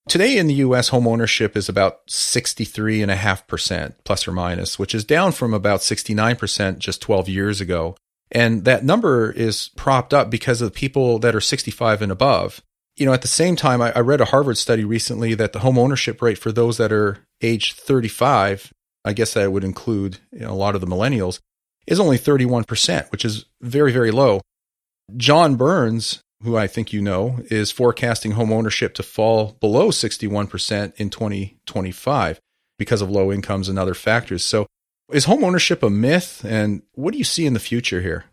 Today 0.08 0.38
in 0.38 0.46
the 0.46 0.54
US, 0.54 0.88
home 0.88 1.06
ownership 1.06 1.56
is 1.56 1.68
about 1.68 2.06
63.5% 2.06 3.94
plus 4.04 4.26
or 4.26 4.32
minus, 4.32 4.78
which 4.78 4.94
is 4.94 5.04
down 5.04 5.32
from 5.32 5.52
about 5.52 5.80
69% 5.80 6.78
just 6.78 7.02
12 7.02 7.28
years 7.28 7.60
ago. 7.60 7.96
And 8.30 8.64
that 8.64 8.84
number 8.84 9.30
is 9.30 9.70
propped 9.76 10.12
up 10.12 10.30
because 10.30 10.60
of 10.60 10.74
people 10.74 11.18
that 11.20 11.34
are 11.34 11.40
65 11.40 12.02
and 12.02 12.12
above 12.12 12.62
you 12.98 13.06
know, 13.06 13.12
at 13.12 13.22
the 13.22 13.28
same 13.28 13.56
time, 13.56 13.80
I, 13.80 13.92
I, 13.92 14.00
read 14.00 14.20
a 14.20 14.26
Harvard 14.26 14.58
study 14.58 14.84
recently 14.84 15.34
that 15.34 15.52
the 15.52 15.60
home 15.60 15.78
ownership 15.78 16.20
rate 16.20 16.38
for 16.38 16.50
those 16.50 16.78
that 16.78 16.92
are 16.92 17.18
age 17.40 17.74
35, 17.74 18.72
I 19.04 19.12
guess 19.12 19.34
that 19.34 19.52
would 19.52 19.64
include 19.64 20.18
you 20.32 20.40
know, 20.40 20.50
a 20.50 20.54
lot 20.54 20.74
of 20.74 20.80
the 20.80 20.86
millennials, 20.86 21.38
is 21.86 22.00
only 22.00 22.18
31%, 22.18 23.10
which 23.12 23.24
is 23.24 23.44
very, 23.60 23.92
very 23.92 24.10
low. 24.10 24.40
John 25.16 25.56
Burns, 25.56 26.22
who 26.42 26.56
I 26.56 26.66
think 26.66 26.92
you 26.92 27.00
know, 27.00 27.38
is 27.50 27.70
forecasting 27.70 28.32
home 28.32 28.52
ownership 28.52 28.94
to 28.94 29.02
fall 29.02 29.56
below 29.60 29.90
61% 29.90 30.92
in 30.96 31.08
2025 31.08 32.40
because 32.78 33.00
of 33.00 33.10
low 33.10 33.32
incomes 33.32 33.68
and 33.68 33.78
other 33.78 33.94
factors. 33.94 34.44
So, 34.44 34.66
is 35.10 35.24
home 35.24 35.42
ownership 35.42 35.82
a 35.82 35.88
myth? 35.88 36.44
And 36.44 36.82
what 36.92 37.12
do 37.12 37.18
you 37.18 37.24
see 37.24 37.46
in 37.46 37.54
the 37.54 37.60
future 37.60 38.02
here? 38.02 38.26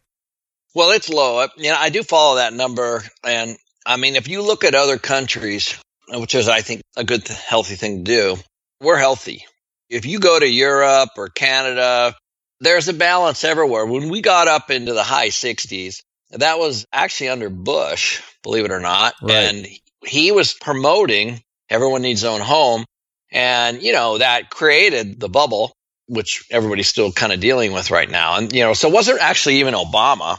Well, 0.73 0.91
it's 0.91 1.09
low. 1.09 1.45
You 1.55 1.69
know, 1.69 1.77
I 1.79 1.89
do 1.89 2.03
follow 2.03 2.35
that 2.35 2.53
number, 2.53 3.01
and 3.23 3.55
I 3.85 3.97
mean, 3.97 4.15
if 4.15 4.27
you 4.27 4.41
look 4.41 4.63
at 4.63 4.75
other 4.75 4.97
countries, 4.97 5.77
which 6.09 6.35
is, 6.35 6.47
I 6.49 6.61
think, 6.61 6.81
a 6.97 7.03
good, 7.03 7.27
healthy 7.27 7.75
thing 7.75 8.03
to 8.03 8.11
do, 8.11 8.37
we're 8.81 8.97
healthy. 8.97 9.45
If 9.89 10.05
you 10.05 10.19
go 10.19 10.39
to 10.39 10.47
Europe 10.47 11.09
or 11.17 11.29
Canada, 11.29 12.15
there's 12.59 12.87
a 12.87 12.93
balance 12.93 13.43
everywhere. 13.43 13.85
When 13.85 14.09
we 14.09 14.21
got 14.21 14.47
up 14.47 14.71
into 14.71 14.93
the 14.93 15.03
high 15.03 15.29
60s, 15.29 16.01
that 16.31 16.57
was 16.57 16.85
actually 16.91 17.29
under 17.29 17.49
Bush, 17.49 18.21
believe 18.43 18.65
it 18.65 18.71
or 18.71 18.79
not. 18.79 19.13
Right. 19.21 19.33
And 19.35 19.67
he 20.03 20.31
was 20.31 20.53
promoting 20.53 21.41
everyone 21.69 22.01
needs 22.01 22.21
their 22.21 22.31
own 22.31 22.41
home. 22.41 22.85
And, 23.31 23.81
you 23.81 23.93
know, 23.93 24.17
that 24.17 24.49
created 24.49 25.19
the 25.19 25.29
bubble, 25.29 25.73
which 26.07 26.45
everybody's 26.51 26.87
still 26.87 27.11
kind 27.11 27.33
of 27.33 27.39
dealing 27.39 27.73
with 27.73 27.91
right 27.91 28.09
now. 28.09 28.37
And, 28.37 28.53
you 28.53 28.61
know, 28.61 28.73
so 28.73 28.87
it 28.87 28.93
wasn't 28.93 29.19
actually 29.19 29.57
even 29.57 29.73
Obama, 29.73 30.37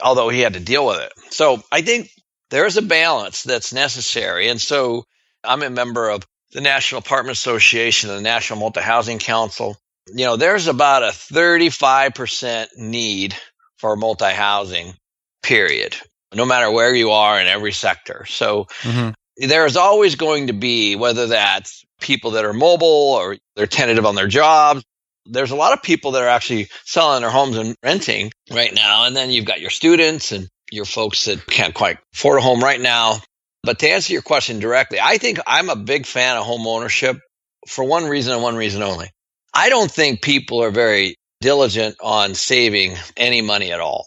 although 0.00 0.28
he 0.28 0.40
had 0.40 0.54
to 0.54 0.60
deal 0.60 0.86
with 0.86 1.00
it. 1.00 1.12
So 1.30 1.62
I 1.70 1.82
think 1.82 2.10
there's 2.50 2.76
a 2.76 2.82
balance 2.82 3.42
that's 3.42 3.72
necessary. 3.72 4.48
And 4.48 4.60
so 4.60 5.04
I'm 5.44 5.62
a 5.62 5.70
member 5.70 6.08
of 6.08 6.26
the 6.52 6.60
National 6.60 7.00
Apartment 7.00 7.36
Association 7.36 8.10
and 8.10 8.18
the 8.18 8.22
National 8.22 8.58
Multi 8.58 8.80
Housing 8.80 9.18
Council. 9.18 9.76
You 10.14 10.24
know, 10.24 10.36
there's 10.36 10.66
about 10.66 11.02
a 11.02 11.08
35% 11.08 12.68
need 12.78 13.34
for 13.76 13.96
multi 13.96 14.32
housing, 14.32 14.94
period, 15.42 15.96
no 16.34 16.44
matter 16.44 16.70
where 16.70 16.94
you 16.94 17.10
are 17.10 17.40
in 17.40 17.46
every 17.46 17.72
sector. 17.72 18.24
So 18.26 18.66
mm-hmm. 18.82 19.10
there's 19.36 19.76
always 19.76 20.16
going 20.16 20.48
to 20.48 20.52
be, 20.52 20.96
whether 20.96 21.26
that's 21.26 21.84
people 22.00 22.32
that 22.32 22.44
are 22.44 22.52
mobile 22.52 23.14
or 23.14 23.36
they're 23.54 23.66
tentative 23.66 24.06
on 24.06 24.14
their 24.14 24.28
jobs. 24.28 24.82
There's 25.26 25.50
a 25.50 25.56
lot 25.56 25.74
of 25.74 25.82
people 25.82 26.12
that 26.12 26.22
are 26.22 26.28
actually 26.28 26.68
selling 26.84 27.20
their 27.20 27.30
homes 27.30 27.58
and 27.58 27.76
renting 27.82 28.32
right 28.50 28.74
now. 28.74 29.04
And 29.04 29.14
then 29.14 29.30
you've 29.30 29.44
got 29.44 29.60
your 29.60 29.70
students 29.70 30.32
and 30.32 30.48
your 30.70 30.84
folks 30.84 31.24
that 31.26 31.46
can't 31.46 31.74
quite 31.74 31.98
afford 32.14 32.38
a 32.38 32.42
home 32.42 32.60
right 32.60 32.80
now. 32.80 33.20
But 33.62 33.80
to 33.80 33.88
answer 33.88 34.12
your 34.12 34.22
question 34.22 34.60
directly, 34.60 34.98
I 35.00 35.18
think 35.18 35.40
I'm 35.46 35.68
a 35.68 35.76
big 35.76 36.06
fan 36.06 36.36
of 36.36 36.44
home 36.44 36.66
ownership 36.66 37.18
for 37.66 37.84
one 37.84 38.04
reason 38.04 38.34
and 38.34 38.42
one 38.42 38.56
reason 38.56 38.82
only. 38.82 39.10
I 39.52 39.68
don't 39.68 39.90
think 39.90 40.22
people 40.22 40.62
are 40.62 40.70
very 40.70 41.16
diligent 41.40 41.96
on 42.02 42.34
saving 42.34 42.94
any 43.16 43.42
money 43.42 43.72
at 43.72 43.80
all. 43.80 44.06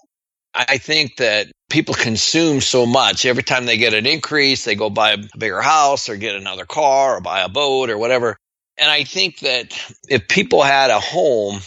I 0.53 0.77
think 0.79 1.17
that 1.17 1.47
people 1.69 1.95
consume 1.95 2.59
so 2.59 2.85
much. 2.85 3.25
Every 3.25 3.43
time 3.43 3.65
they 3.65 3.77
get 3.77 3.93
an 3.93 4.05
increase, 4.05 4.65
they 4.65 4.75
go 4.75 4.89
buy 4.89 5.11
a 5.11 5.37
bigger 5.37 5.61
house 5.61 6.09
or 6.09 6.17
get 6.17 6.35
another 6.35 6.65
car 6.65 7.17
or 7.17 7.21
buy 7.21 7.41
a 7.41 7.49
boat 7.49 7.89
or 7.89 7.97
whatever. 7.97 8.37
And 8.77 8.89
I 8.89 9.03
think 9.05 9.39
that 9.39 9.79
if 10.09 10.27
people 10.27 10.61
had 10.61 10.89
a 10.89 10.99
home 10.99 11.61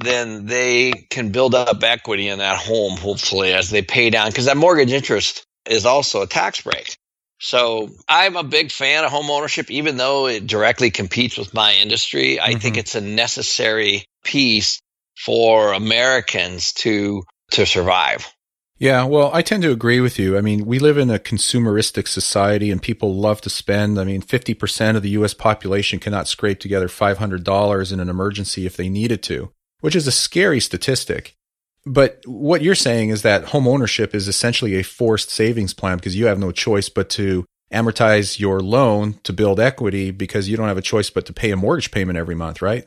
then 0.00 0.46
they 0.46 0.92
can 0.92 1.30
build 1.30 1.54
up 1.54 1.82
equity 1.82 2.28
in 2.28 2.38
that 2.38 2.58
home, 2.58 2.96
hopefully, 2.96 3.52
as 3.52 3.70
they 3.70 3.82
pay 3.82 4.10
down, 4.10 4.30
because 4.30 4.46
that 4.46 4.56
mortgage 4.56 4.92
interest 4.92 5.44
is 5.66 5.86
also 5.86 6.22
a 6.22 6.26
tax 6.26 6.62
break. 6.62 6.96
So 7.40 7.90
I'm 8.08 8.36
a 8.36 8.42
big 8.42 8.72
fan 8.72 9.04
of 9.04 9.10
home 9.10 9.30
ownership, 9.30 9.70
even 9.70 9.96
though 9.96 10.26
it 10.26 10.46
directly 10.46 10.90
competes 10.90 11.38
with 11.38 11.54
my 11.54 11.74
industry. 11.74 12.40
I 12.40 12.50
mm-hmm. 12.50 12.58
think 12.58 12.76
it's 12.76 12.94
a 12.94 13.00
necessary 13.00 14.04
piece 14.24 14.80
for 15.16 15.72
Americans 15.72 16.72
to 16.74 17.22
to 17.52 17.64
survive. 17.64 18.26
Yeah, 18.80 19.04
well, 19.04 19.30
I 19.32 19.42
tend 19.42 19.64
to 19.64 19.72
agree 19.72 20.00
with 20.00 20.20
you. 20.20 20.38
I 20.38 20.40
mean, 20.40 20.64
we 20.64 20.78
live 20.78 20.98
in 20.98 21.10
a 21.10 21.18
consumeristic 21.18 22.06
society 22.06 22.70
and 22.70 22.80
people 22.80 23.16
love 23.16 23.40
to 23.40 23.50
spend. 23.50 23.98
I 23.98 24.04
mean, 24.04 24.22
50% 24.22 24.94
of 24.94 25.02
the 25.02 25.08
US 25.10 25.34
population 25.34 25.98
cannot 25.98 26.28
scrape 26.28 26.60
together 26.60 26.86
$500 26.86 27.92
in 27.92 27.98
an 27.98 28.08
emergency 28.08 28.66
if 28.66 28.76
they 28.76 28.88
needed 28.88 29.20
to 29.24 29.50
which 29.80 29.96
is 29.96 30.06
a 30.06 30.12
scary 30.12 30.60
statistic. 30.60 31.34
But 31.86 32.20
what 32.26 32.62
you're 32.62 32.74
saying 32.74 33.10
is 33.10 33.22
that 33.22 33.44
home 33.44 33.66
ownership 33.66 34.14
is 34.14 34.28
essentially 34.28 34.74
a 34.74 34.82
forced 34.82 35.30
savings 35.30 35.72
plan 35.72 35.96
because 35.96 36.16
you 36.16 36.26
have 36.26 36.38
no 36.38 36.52
choice 36.52 36.88
but 36.88 37.08
to 37.10 37.44
amortize 37.72 38.38
your 38.38 38.60
loan 38.60 39.14
to 39.22 39.32
build 39.32 39.60
equity 39.60 40.10
because 40.10 40.48
you 40.48 40.56
don't 40.56 40.68
have 40.68 40.78
a 40.78 40.82
choice 40.82 41.10
but 41.10 41.26
to 41.26 41.32
pay 41.32 41.50
a 41.50 41.56
mortgage 41.56 41.90
payment 41.90 42.18
every 42.18 42.34
month, 42.34 42.62
right? 42.62 42.86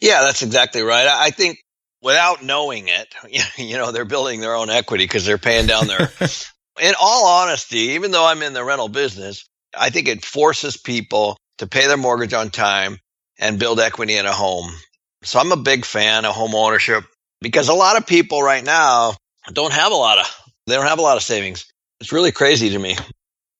Yeah, 0.00 0.22
that's 0.22 0.42
exactly 0.42 0.82
right. 0.82 1.06
I 1.06 1.30
think 1.30 1.58
without 2.02 2.42
knowing 2.42 2.88
it, 2.88 3.14
you 3.58 3.76
know, 3.76 3.92
they're 3.92 4.04
building 4.04 4.40
their 4.40 4.54
own 4.54 4.70
equity 4.70 5.04
because 5.04 5.26
they're 5.26 5.38
paying 5.38 5.66
down 5.66 5.86
their. 5.86 6.10
in 6.80 6.94
all 7.00 7.42
honesty, 7.42 7.92
even 7.92 8.10
though 8.10 8.26
I'm 8.26 8.42
in 8.42 8.52
the 8.52 8.64
rental 8.64 8.88
business, 8.88 9.46
I 9.76 9.90
think 9.90 10.08
it 10.08 10.24
forces 10.24 10.76
people 10.76 11.36
to 11.58 11.66
pay 11.66 11.86
their 11.86 11.96
mortgage 11.96 12.32
on 12.32 12.50
time 12.50 12.98
and 13.38 13.58
build 13.58 13.80
equity 13.80 14.16
in 14.16 14.26
a 14.26 14.32
home 14.32 14.72
so 15.22 15.38
I'm 15.38 15.52
a 15.52 15.56
big 15.56 15.84
fan 15.84 16.24
of 16.24 16.34
home 16.34 16.54
ownership 16.54 17.04
because 17.40 17.68
a 17.68 17.74
lot 17.74 17.96
of 17.96 18.06
people 18.06 18.42
right 18.42 18.64
now 18.64 19.14
don't 19.52 19.72
have 19.72 19.92
a 19.92 19.96
lot 19.96 20.18
of 20.18 20.26
they 20.66 20.74
don't 20.76 20.86
have 20.86 20.98
a 20.98 21.02
lot 21.02 21.16
of 21.16 21.22
savings. 21.22 21.66
It's 22.00 22.12
really 22.12 22.32
crazy 22.32 22.70
to 22.70 22.78
me. 22.78 22.96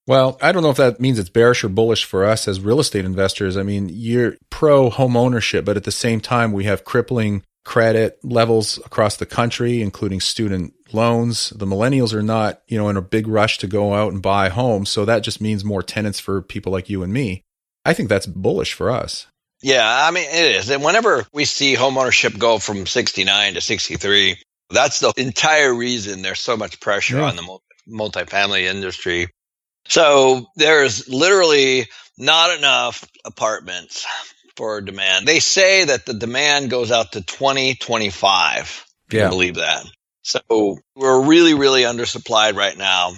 Well, 0.06 0.38
I 0.42 0.52
don't 0.52 0.62
know 0.62 0.70
if 0.70 0.76
that 0.78 1.00
means 1.00 1.18
it's 1.18 1.28
bearish 1.28 1.62
or 1.62 1.68
bullish 1.68 2.04
for 2.04 2.24
us 2.24 2.48
as 2.48 2.60
real 2.60 2.80
estate 2.80 3.04
investors. 3.04 3.56
I 3.56 3.62
mean, 3.62 3.88
you're 3.92 4.36
pro 4.50 4.90
home 4.90 5.16
ownership, 5.16 5.64
but 5.64 5.76
at 5.76 5.84
the 5.84 5.92
same 5.92 6.20
time, 6.20 6.52
we 6.52 6.64
have 6.64 6.84
crippling 6.84 7.44
credit 7.64 8.18
levels 8.24 8.78
across 8.78 9.16
the 9.16 9.26
country, 9.26 9.82
including 9.82 10.20
student 10.20 10.72
loans. 10.92 11.50
The 11.50 11.66
millennials 11.66 12.12
are 12.12 12.22
not, 12.22 12.62
you 12.66 12.78
know, 12.78 12.88
in 12.88 12.96
a 12.96 13.02
big 13.02 13.28
rush 13.28 13.58
to 13.58 13.66
go 13.66 13.94
out 13.94 14.12
and 14.12 14.22
buy 14.22 14.48
homes. 14.48 14.90
So 14.90 15.04
that 15.04 15.22
just 15.22 15.40
means 15.40 15.64
more 15.64 15.82
tenants 15.82 16.18
for 16.18 16.42
people 16.42 16.72
like 16.72 16.88
you 16.88 17.02
and 17.02 17.12
me. 17.12 17.42
I 17.84 17.92
think 17.92 18.08
that's 18.08 18.26
bullish 18.26 18.72
for 18.72 18.90
us. 18.90 19.26
Yeah, 19.62 19.86
I 19.86 20.10
mean, 20.10 20.28
it 20.28 20.56
is. 20.56 20.70
And 20.70 20.82
whenever 20.82 21.24
we 21.32 21.44
see 21.44 21.74
homeownership 21.74 22.38
go 22.38 22.58
from 22.58 22.86
69 22.86 23.54
to 23.54 23.60
63, 23.60 24.36
that's 24.70 25.00
the 25.00 25.12
entire 25.16 25.74
reason 25.74 26.22
there's 26.22 26.40
so 26.40 26.56
much 26.56 26.80
pressure 26.80 27.18
yeah. 27.18 27.24
on 27.24 27.36
the 27.36 27.58
multifamily 27.88 28.62
industry. 28.62 29.28
So 29.88 30.46
there's 30.56 31.08
literally 31.08 31.88
not 32.16 32.56
enough 32.56 33.04
apartments 33.24 34.06
for 34.56 34.80
demand. 34.80 35.26
They 35.26 35.40
say 35.40 35.86
that 35.86 36.06
the 36.06 36.14
demand 36.14 36.70
goes 36.70 36.90
out 36.90 37.12
to 37.12 37.22
2025. 37.22 38.86
Yeah. 39.10 39.26
I 39.26 39.28
believe 39.28 39.56
that. 39.56 39.84
So 40.22 40.78
we're 40.94 41.24
really, 41.24 41.54
really 41.54 41.82
undersupplied 41.82 42.54
right 42.54 42.76
now. 42.76 43.12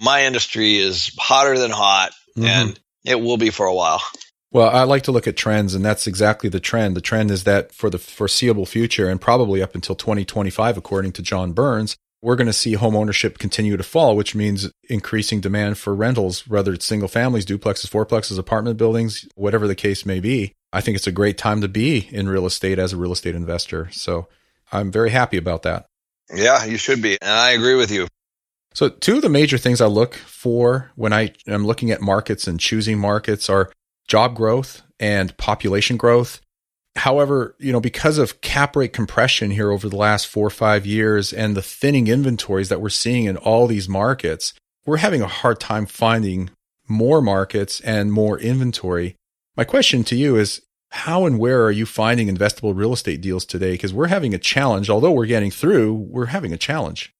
My 0.00 0.24
industry 0.24 0.76
is 0.76 1.14
hotter 1.18 1.58
than 1.58 1.70
hot 1.70 2.12
mm-hmm. 2.36 2.46
and 2.46 2.80
it 3.04 3.20
will 3.20 3.36
be 3.36 3.50
for 3.50 3.66
a 3.66 3.74
while. 3.74 4.02
Well, 4.50 4.70
I 4.70 4.84
like 4.84 5.02
to 5.02 5.12
look 5.12 5.26
at 5.26 5.36
trends, 5.36 5.74
and 5.74 5.84
that's 5.84 6.06
exactly 6.06 6.48
the 6.48 6.60
trend. 6.60 6.96
The 6.96 7.02
trend 7.02 7.30
is 7.30 7.44
that 7.44 7.72
for 7.72 7.90
the 7.90 7.98
foreseeable 7.98 8.64
future, 8.64 9.08
and 9.08 9.20
probably 9.20 9.62
up 9.62 9.74
until 9.74 9.94
2025, 9.94 10.78
according 10.78 11.12
to 11.12 11.22
John 11.22 11.52
Burns, 11.52 11.96
we're 12.22 12.36
going 12.36 12.46
to 12.46 12.52
see 12.52 12.72
home 12.72 12.96
ownership 12.96 13.38
continue 13.38 13.76
to 13.76 13.82
fall, 13.82 14.16
which 14.16 14.34
means 14.34 14.70
increasing 14.88 15.40
demand 15.40 15.78
for 15.78 15.94
rentals, 15.94 16.48
whether 16.48 16.72
it's 16.72 16.86
single 16.86 17.08
families, 17.08 17.46
duplexes, 17.46 17.88
fourplexes, 17.88 18.38
apartment 18.38 18.76
buildings, 18.76 19.28
whatever 19.34 19.68
the 19.68 19.74
case 19.74 20.04
may 20.04 20.18
be. 20.18 20.54
I 20.72 20.80
think 20.80 20.96
it's 20.96 21.06
a 21.06 21.12
great 21.12 21.38
time 21.38 21.60
to 21.60 21.68
be 21.68 22.08
in 22.10 22.28
real 22.28 22.46
estate 22.46 22.78
as 22.78 22.92
a 22.92 22.96
real 22.96 23.12
estate 23.12 23.34
investor. 23.34 23.88
So 23.92 24.28
I'm 24.72 24.90
very 24.90 25.10
happy 25.10 25.36
about 25.36 25.62
that. 25.62 25.86
Yeah, 26.34 26.64
you 26.64 26.76
should 26.76 27.00
be. 27.00 27.18
And 27.22 27.30
I 27.30 27.50
agree 27.50 27.74
with 27.74 27.90
you. 27.90 28.08
So, 28.74 28.88
two 28.88 29.16
of 29.16 29.22
the 29.22 29.30
major 29.30 29.56
things 29.56 29.80
I 29.80 29.86
look 29.86 30.14
for 30.14 30.92
when 30.94 31.12
I 31.12 31.32
am 31.46 31.66
looking 31.66 31.90
at 31.90 32.02
markets 32.02 32.46
and 32.46 32.60
choosing 32.60 32.98
markets 32.98 33.48
are 33.48 33.72
job 34.08 34.34
growth 34.34 34.82
and 34.98 35.36
population 35.36 35.96
growth. 35.96 36.40
However, 36.96 37.54
you 37.60 37.70
know, 37.70 37.80
because 37.80 38.18
of 38.18 38.40
cap 38.40 38.74
rate 38.74 38.92
compression 38.92 39.52
here 39.52 39.70
over 39.70 39.88
the 39.88 39.96
last 39.96 40.26
four 40.26 40.46
or 40.46 40.50
five 40.50 40.84
years 40.84 41.32
and 41.32 41.56
the 41.56 41.62
thinning 41.62 42.08
inventories 42.08 42.70
that 42.70 42.80
we're 42.80 42.88
seeing 42.88 43.26
in 43.26 43.36
all 43.36 43.66
these 43.66 43.88
markets, 43.88 44.54
we're 44.84 44.96
having 44.96 45.22
a 45.22 45.28
hard 45.28 45.60
time 45.60 45.86
finding 45.86 46.50
more 46.88 47.22
markets 47.22 47.80
and 47.80 48.10
more 48.12 48.38
inventory. 48.40 49.14
My 49.56 49.64
question 49.64 50.02
to 50.04 50.16
you 50.16 50.36
is 50.36 50.62
how 50.90 51.26
and 51.26 51.38
where 51.38 51.62
are 51.64 51.70
you 51.70 51.86
finding 51.86 52.28
investable 52.28 52.74
real 52.74 52.94
estate 52.94 53.20
deals 53.20 53.44
today? 53.44 53.72
Because 53.72 53.92
we're 53.92 54.06
having 54.06 54.34
a 54.34 54.38
challenge. 54.38 54.88
Although 54.88 55.12
we're 55.12 55.26
getting 55.26 55.50
through, 55.50 55.94
we're 55.94 56.26
having 56.26 56.52
a 56.52 56.56
challenge. 56.56 57.12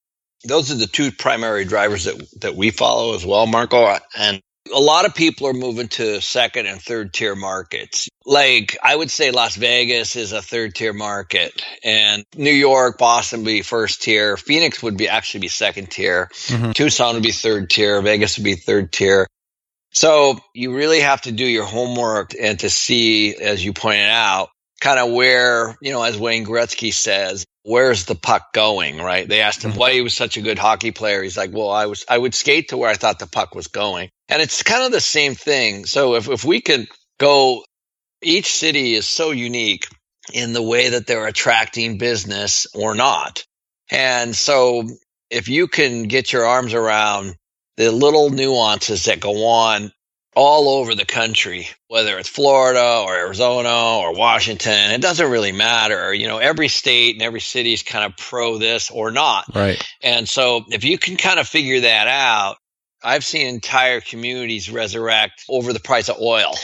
Those 0.45 0.71
are 0.71 0.77
the 0.77 0.87
two 0.87 1.13
primary 1.13 1.65
drivers 1.65 2.05
that, 2.05 2.41
that 2.41 2.55
we 2.57 2.71
follow 2.71 3.15
as 3.15 3.27
well, 3.27 3.47
Marco. 3.47 3.97
And 4.17 4.41
a 4.75 4.81
lot 4.81 5.07
of 5.07 5.15
people 5.15 5.47
are 5.47 5.53
moving 5.53 5.89
to 5.89 6.21
second 6.21 6.67
and 6.67 6.81
third 6.81 7.13
tier 7.13 7.35
markets. 7.35 8.09
Like 8.25 8.77
I 8.83 8.95
would 8.95 9.11
say 9.11 9.31
Las 9.31 9.57
Vegas 9.57 10.17
is 10.17 10.33
a 10.33 10.43
third 10.43 10.75
tier 10.75 10.93
market 10.93 11.63
and 11.83 12.25
New 12.37 12.53
York, 12.53 12.99
Boston 12.99 13.41
would 13.41 13.47
be 13.47 13.63
first 13.63 14.03
tier. 14.03 14.37
Phoenix 14.37 14.83
would 14.83 14.97
be 14.97 15.09
actually 15.09 15.41
be 15.41 15.49
second 15.49 15.91
tier. 15.91 16.29
Mm-hmm. 16.33 16.73
Tucson 16.73 17.15
would 17.15 17.23
be 17.23 17.33
third 17.33 17.71
tier. 17.71 18.03
Vegas 18.03 18.39
would 18.39 18.45
be 18.45 18.55
third 18.55 18.93
tier. 18.93 19.27
So 19.91 20.39
you 20.55 20.75
really 20.75 21.01
have 21.01 21.23
to 21.23 21.33
do 21.33 21.47
your 21.47 21.65
homework 21.65 22.33
and 22.39 22.59
to 22.61 22.71
see, 22.71 23.35
as 23.35 23.65
you 23.65 23.73
pointed 23.73 24.11
out, 24.11 24.51
kind 24.81 24.99
of 24.99 25.13
where, 25.13 25.77
you 25.81 25.93
know, 25.93 26.03
as 26.03 26.19
Wayne 26.19 26.45
Gretzky 26.45 26.93
says, 26.93 27.45
where's 27.63 28.05
the 28.05 28.15
puck 28.15 28.53
going, 28.53 28.99
right? 28.99 29.29
They 29.29 29.41
asked 29.41 29.65
him 29.65 29.73
mm-hmm. 29.73 29.81
why 29.81 29.93
he 29.93 30.03
was 30.03 30.15
such 30.15 30.37
a 30.37 30.43
good 30.43 30.59
hockey 30.59 30.93
player. 30.93 31.23
He's 31.23 31.37
like, 31.37 31.53
well, 31.53 31.71
I 31.71 31.87
was, 31.87 32.05
I 32.09 32.19
would 32.19 32.35
skate 32.35 32.69
to 32.69 32.77
where 32.77 32.91
I 32.91 32.95
thought 32.95 33.19
the 33.19 33.27
puck 33.27 33.55
was 33.55 33.69
going. 33.69 34.11
And 34.29 34.43
it's 34.43 34.63
kind 34.63 34.85
of 34.85 34.93
the 34.93 35.01
same 35.01 35.35
thing. 35.35 35.87
So 35.87 36.15
if, 36.15 36.29
if 36.29 36.45
we 36.45 36.61
could 36.61 36.89
go, 37.19 37.65
each 38.23 38.53
city 38.53 38.95
is 38.95 39.07
so 39.07 39.31
unique 39.31 39.89
in 40.33 40.53
the 40.53 40.63
way 40.63 40.91
that 40.91 41.07
they're 41.07 41.27
attracting 41.27 41.99
business 41.99 42.67
or 42.75 42.95
not. 42.95 43.45
And 43.91 44.37
so 44.37 44.85
if 45.31 45.49
you 45.49 45.69
can 45.69 46.05
get 46.05 46.33
your 46.33 46.45
arms 46.45 46.75
around 46.75 47.37
the 47.77 47.91
little 47.91 48.31
nuances 48.31 49.05
that 49.05 49.21
go 49.21 49.47
on 49.47 49.93
all 50.35 50.69
over 50.69 50.95
the 50.95 51.05
country, 51.05 51.69
whether 51.89 52.19
it's 52.19 52.29
Florida 52.29 53.03
or 53.05 53.15
Arizona 53.15 53.99
or 53.99 54.15
Washington, 54.15 54.91
it 54.91 55.01
doesn't 55.01 55.31
really 55.31 55.53
matter. 55.53 56.13
You 56.13 56.29
know, 56.29 56.39
every 56.39 56.69
state 56.69 57.15
and 57.15 57.23
every 57.23 57.41
city 57.41 57.73
is 57.73 57.83
kind 57.83 58.05
of 58.05 58.17
pro 58.17 58.59
this 58.59 58.91
or 58.91 59.11
not. 59.11 59.47
Right. 59.55 59.83
And 60.03 60.29
so 60.29 60.65
if 60.69 60.85
you 60.85 60.99
can 60.99 61.17
kind 61.17 61.41
of 61.41 61.49
figure 61.49 61.81
that 61.81 62.09
out, 62.09 62.57
I've 63.03 63.25
seen 63.25 63.47
entire 63.47 64.01
communities 64.01 64.71
resurrect 64.71 65.45
over 65.49 65.73
the 65.73 65.81
price 65.81 66.09
of 66.09 66.19
oil. 66.21 66.55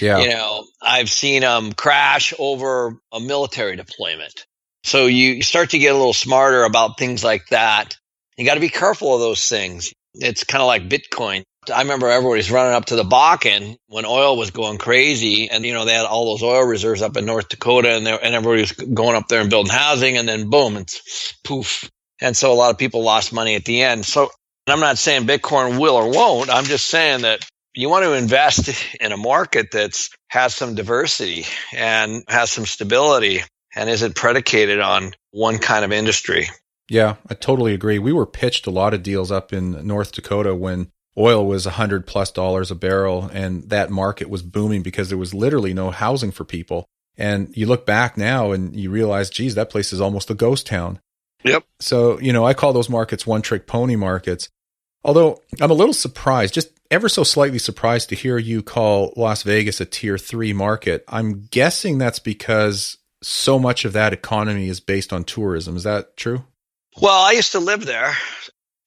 Yeah. 0.00 0.18
You 0.18 0.30
know, 0.30 0.64
I've 0.80 1.10
seen 1.10 1.42
them 1.42 1.72
crash 1.72 2.32
over 2.38 2.96
a 3.12 3.20
military 3.20 3.76
deployment. 3.76 4.46
So 4.84 5.06
you 5.06 5.42
start 5.42 5.70
to 5.70 5.78
get 5.78 5.94
a 5.94 5.98
little 5.98 6.12
smarter 6.12 6.62
about 6.62 6.98
things 6.98 7.24
like 7.24 7.48
that. 7.48 7.96
You 8.36 8.46
got 8.46 8.54
to 8.54 8.60
be 8.60 8.68
careful 8.68 9.14
of 9.14 9.20
those 9.20 9.48
things 9.48 9.92
it's 10.20 10.44
kind 10.44 10.62
of 10.62 10.66
like 10.66 10.88
Bitcoin. 10.88 11.44
I 11.72 11.82
remember 11.82 12.08
everybody's 12.08 12.50
running 12.50 12.74
up 12.74 12.86
to 12.86 12.96
the 12.96 13.02
Bakken 13.02 13.76
when 13.88 14.06
oil 14.06 14.36
was 14.36 14.50
going 14.52 14.78
crazy, 14.78 15.50
and 15.50 15.64
you 15.64 15.72
know 15.72 15.84
they 15.84 15.94
had 15.94 16.06
all 16.06 16.26
those 16.26 16.42
oil 16.42 16.64
reserves 16.64 17.02
up 17.02 17.16
in 17.16 17.26
North 17.26 17.48
Dakota, 17.48 17.90
and 17.90 18.06
and 18.06 18.34
everybody 18.34 18.60
was 18.60 18.72
going 18.72 19.16
up 19.16 19.28
there 19.28 19.40
and 19.40 19.50
building 19.50 19.72
housing, 19.72 20.16
and 20.16 20.28
then 20.28 20.48
boom, 20.48 20.76
it's 20.76 21.34
poof. 21.44 21.90
And 22.20 22.36
so 22.36 22.52
a 22.52 22.54
lot 22.54 22.70
of 22.70 22.78
people 22.78 23.02
lost 23.02 23.32
money 23.32 23.56
at 23.56 23.64
the 23.64 23.82
end. 23.82 24.06
So 24.06 24.30
I'm 24.66 24.80
not 24.80 24.98
saying 24.98 25.26
Bitcoin 25.26 25.78
will 25.78 25.94
or 25.94 26.10
won't. 26.10 26.50
I'm 26.50 26.64
just 26.64 26.88
saying 26.88 27.22
that 27.22 27.48
you 27.74 27.88
want 27.88 28.04
to 28.04 28.14
invest 28.14 28.70
in 29.00 29.12
a 29.12 29.16
market 29.16 29.70
that's 29.70 30.10
has 30.28 30.54
some 30.54 30.74
diversity 30.74 31.44
and 31.74 32.24
has 32.28 32.50
some 32.50 32.66
stability 32.66 33.42
and 33.74 33.88
isn't 33.88 34.16
predicated 34.16 34.80
on 34.80 35.12
one 35.30 35.58
kind 35.58 35.84
of 35.84 35.92
industry. 35.92 36.48
Yeah, 36.88 37.16
I 37.28 37.34
totally 37.34 37.74
agree. 37.74 37.98
We 37.98 38.12
were 38.12 38.26
pitched 38.26 38.66
a 38.66 38.70
lot 38.70 38.94
of 38.94 39.02
deals 39.02 39.30
up 39.30 39.52
in 39.52 39.86
North 39.86 40.12
Dakota 40.12 40.54
when 40.54 40.90
oil 41.18 41.46
was 41.46 41.66
a 41.66 41.72
hundred 41.72 42.06
plus 42.06 42.30
dollars 42.30 42.70
a 42.70 42.74
barrel 42.74 43.30
and 43.32 43.68
that 43.70 43.90
market 43.90 44.28
was 44.28 44.42
booming 44.42 44.82
because 44.82 45.08
there 45.08 45.18
was 45.18 45.34
literally 45.34 45.74
no 45.74 45.90
housing 45.90 46.30
for 46.30 46.44
people. 46.44 46.86
And 47.16 47.54
you 47.56 47.66
look 47.66 47.86
back 47.86 48.16
now 48.16 48.52
and 48.52 48.76
you 48.76 48.90
realize, 48.90 49.30
geez, 49.30 49.54
that 49.54 49.70
place 49.70 49.92
is 49.92 50.00
almost 50.00 50.30
a 50.30 50.34
ghost 50.34 50.66
town. 50.66 51.00
Yep. 51.44 51.64
So, 51.80 52.20
you 52.20 52.32
know, 52.32 52.44
I 52.44 52.54
call 52.54 52.72
those 52.72 52.90
markets 52.90 53.26
one 53.26 53.42
trick 53.42 53.66
pony 53.66 53.96
markets. 53.96 54.48
Although 55.06 55.40
I'm 55.60 55.70
a 55.70 55.74
little 55.74 55.94
surprised, 55.94 56.52
just 56.52 56.72
ever 56.90 57.08
so 57.08 57.22
slightly 57.22 57.60
surprised 57.60 58.08
to 58.08 58.16
hear 58.16 58.38
you 58.38 58.60
call 58.60 59.12
Las 59.16 59.44
Vegas 59.44 59.80
a 59.80 59.84
tier 59.84 60.18
three 60.18 60.52
market. 60.52 61.04
I'm 61.06 61.46
guessing 61.52 61.96
that's 61.96 62.18
because 62.18 62.98
so 63.22 63.56
much 63.56 63.84
of 63.84 63.92
that 63.92 64.12
economy 64.12 64.68
is 64.68 64.80
based 64.80 65.12
on 65.12 65.22
tourism. 65.22 65.76
Is 65.76 65.84
that 65.84 66.16
true? 66.16 66.44
Well, 67.00 67.22
I 67.22 67.32
used 67.32 67.52
to 67.52 67.60
live 67.60 67.86
there. 67.86 68.14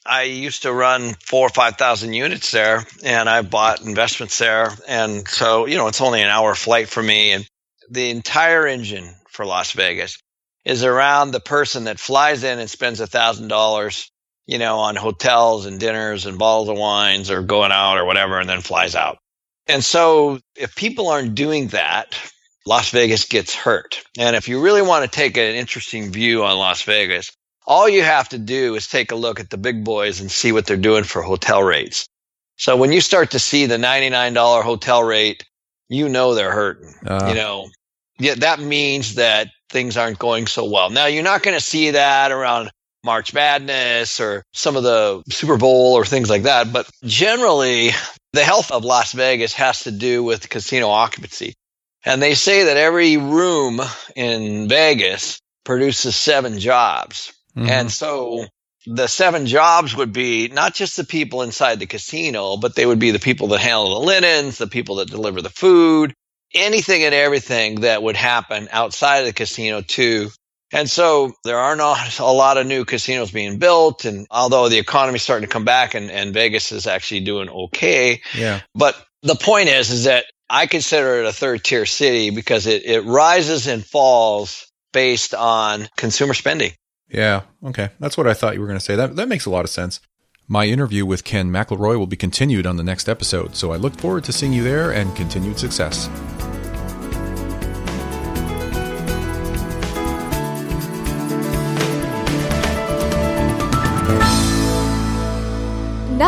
I 0.05 0.23
used 0.23 0.63
to 0.63 0.73
run 0.73 1.13
four 1.23 1.47
or 1.47 1.51
5,000 1.51 2.11
units 2.11 2.51
there 2.51 2.83
and 3.01 3.29
I 3.29 3.41
bought 3.41 3.81
investments 3.81 4.37
there. 4.39 4.73
And 4.89 5.25
so, 5.25 5.67
you 5.67 5.77
know, 5.77 5.87
it's 5.87 6.01
only 6.01 6.21
an 6.21 6.27
hour 6.27 6.53
flight 6.53 6.89
for 6.89 7.01
me. 7.01 7.31
And 7.31 7.47
the 7.89 8.09
entire 8.09 8.67
engine 8.67 9.15
for 9.29 9.45
Las 9.45 9.71
Vegas 9.71 10.17
is 10.65 10.83
around 10.83 11.31
the 11.31 11.39
person 11.39 11.85
that 11.85 11.97
flies 11.97 12.43
in 12.43 12.59
and 12.59 12.69
spends 12.69 12.99
a 12.99 13.07
thousand 13.07 13.47
dollars, 13.47 14.11
you 14.49 14.57
know, 14.57 14.79
on 14.79 14.95
hotels 14.95 15.67
and 15.67 15.79
dinners 15.79 16.25
and 16.25 16.39
bottles 16.39 16.69
of 16.69 16.75
wines 16.75 17.29
or 17.29 17.43
going 17.43 17.71
out 17.71 17.99
or 17.99 18.05
whatever, 18.05 18.39
and 18.39 18.49
then 18.49 18.61
flies 18.61 18.95
out. 18.95 19.19
And 19.67 19.83
so 19.83 20.39
if 20.55 20.75
people 20.75 21.09
aren't 21.09 21.35
doing 21.35 21.67
that, 21.67 22.17
Las 22.65 22.89
Vegas 22.89 23.25
gets 23.25 23.53
hurt. 23.53 24.01
And 24.17 24.35
if 24.35 24.47
you 24.47 24.59
really 24.59 24.81
want 24.81 25.05
to 25.05 25.15
take 25.15 25.37
an 25.37 25.53
interesting 25.53 26.11
view 26.11 26.43
on 26.43 26.57
Las 26.57 26.81
Vegas, 26.81 27.31
all 27.67 27.87
you 27.87 28.01
have 28.01 28.29
to 28.29 28.39
do 28.39 28.73
is 28.73 28.87
take 28.87 29.11
a 29.11 29.15
look 29.15 29.39
at 29.39 29.51
the 29.51 29.57
big 29.57 29.85
boys 29.85 30.19
and 30.19 30.31
see 30.31 30.51
what 30.51 30.65
they're 30.65 30.77
doing 30.77 31.03
for 31.03 31.21
hotel 31.21 31.61
rates. 31.61 32.07
So 32.57 32.75
when 32.75 32.91
you 32.91 33.01
start 33.01 33.31
to 33.31 33.39
see 33.39 33.67
the 33.67 33.77
$99 33.77 34.63
hotel 34.63 35.03
rate, 35.03 35.45
you 35.89 36.09
know 36.09 36.33
they're 36.33 36.51
hurting. 36.51 36.95
Uh, 37.05 37.27
you 37.29 37.35
know, 37.35 37.69
yeah, 38.17 38.33
that 38.33 38.59
means 38.59 39.13
that 39.15 39.49
things 39.69 39.95
aren't 39.95 40.17
going 40.17 40.47
so 40.47 40.67
well. 40.67 40.89
Now 40.89 41.05
you're 41.05 41.21
not 41.21 41.43
going 41.43 41.55
to 41.55 41.63
see 41.63 41.91
that 41.91 42.31
around 42.31 42.71
March 43.03 43.33
Madness 43.33 44.19
or 44.19 44.43
some 44.53 44.75
of 44.75 44.83
the 44.83 45.23
Super 45.29 45.57
Bowl 45.57 45.93
or 45.93 46.05
things 46.05 46.29
like 46.29 46.43
that. 46.43 46.71
But 46.71 46.89
generally, 47.03 47.91
the 48.33 48.43
health 48.43 48.71
of 48.71 48.83
Las 48.83 49.13
Vegas 49.13 49.53
has 49.53 49.83
to 49.83 49.91
do 49.91 50.23
with 50.23 50.49
casino 50.49 50.89
occupancy. 50.89 51.55
And 52.05 52.21
they 52.21 52.33
say 52.33 52.65
that 52.65 52.77
every 52.77 53.17
room 53.17 53.81
in 54.15 54.69
Vegas 54.69 55.39
produces 55.65 56.15
seven 56.15 56.59
jobs. 56.59 57.33
Mm-hmm. 57.55 57.69
And 57.69 57.91
so 57.91 58.45
the 58.85 59.07
seven 59.07 59.45
jobs 59.45 59.95
would 59.95 60.13
be 60.13 60.47
not 60.47 60.73
just 60.73 60.97
the 60.97 61.03
people 61.03 61.41
inside 61.41 61.79
the 61.79 61.85
casino, 61.85 62.57
but 62.57 62.75
they 62.75 62.85
would 62.85 62.99
be 62.99 63.11
the 63.11 63.19
people 63.19 63.49
that 63.49 63.59
handle 63.59 63.99
the 63.99 64.05
linens, 64.05 64.57
the 64.57 64.67
people 64.67 64.95
that 64.95 65.09
deliver 65.09 65.41
the 65.41 65.49
food, 65.49 66.13
anything 66.53 67.03
and 67.03 67.13
everything 67.13 67.81
that 67.81 68.01
would 68.01 68.15
happen 68.15 68.69
outside 68.71 69.19
of 69.19 69.25
the 69.25 69.33
casino 69.33 69.81
too. 69.81 70.29
And 70.71 70.89
so 70.89 71.33
there 71.43 71.57
are 71.57 71.75
not 71.75 72.19
a 72.19 72.25
lot 72.25 72.57
of 72.57 72.67
new 72.67 72.85
casinos 72.85 73.31
being 73.31 73.59
built. 73.59 74.05
And 74.05 74.27
although 74.29 74.69
the 74.69 74.77
economy's 74.77 75.23
starting 75.23 75.47
to 75.47 75.51
come 75.51 75.65
back 75.65 75.95
and, 75.95 76.11
and 76.11 76.33
Vegas 76.33 76.71
is 76.71 76.87
actually 76.87 77.21
doing 77.21 77.49
okay. 77.49 78.21
Yeah. 78.35 78.61
But 78.75 78.95
the 79.23 79.35
point 79.35 79.69
is, 79.69 79.89
is 79.89 80.03
that 80.05 80.25
I 80.49 80.65
consider 80.65 81.19
it 81.19 81.25
a 81.25 81.33
third 81.33 81.63
tier 81.63 81.85
city 81.85 82.31
because 82.31 82.65
it, 82.65 82.85
it 82.85 83.01
rises 83.01 83.67
and 83.67 83.85
falls 83.85 84.71
based 84.91 85.33
on 85.35 85.87
consumer 85.95 86.33
spending. 86.33 86.71
Yeah, 87.07 87.41
okay. 87.63 87.89
That's 87.99 88.17
what 88.17 88.27
I 88.27 88.33
thought 88.33 88.53
you 88.53 88.61
were 88.61 88.67
going 88.67 88.79
to 88.79 88.85
say. 88.85 88.95
That, 88.95 89.15
that 89.15 89.27
makes 89.27 89.45
a 89.45 89.49
lot 89.49 89.65
of 89.65 89.69
sense. 89.69 89.99
My 90.47 90.65
interview 90.65 91.05
with 91.05 91.23
Ken 91.23 91.51
McElroy 91.51 91.97
will 91.97 92.07
be 92.07 92.15
continued 92.15 92.65
on 92.65 92.77
the 92.77 92.83
next 92.83 93.07
episode, 93.07 93.55
so 93.55 93.71
I 93.71 93.75
look 93.75 93.95
forward 93.99 94.23
to 94.25 94.33
seeing 94.33 94.53
you 94.53 94.63
there 94.63 94.91
and 94.91 95.15
continued 95.15 95.59
success. 95.59 96.09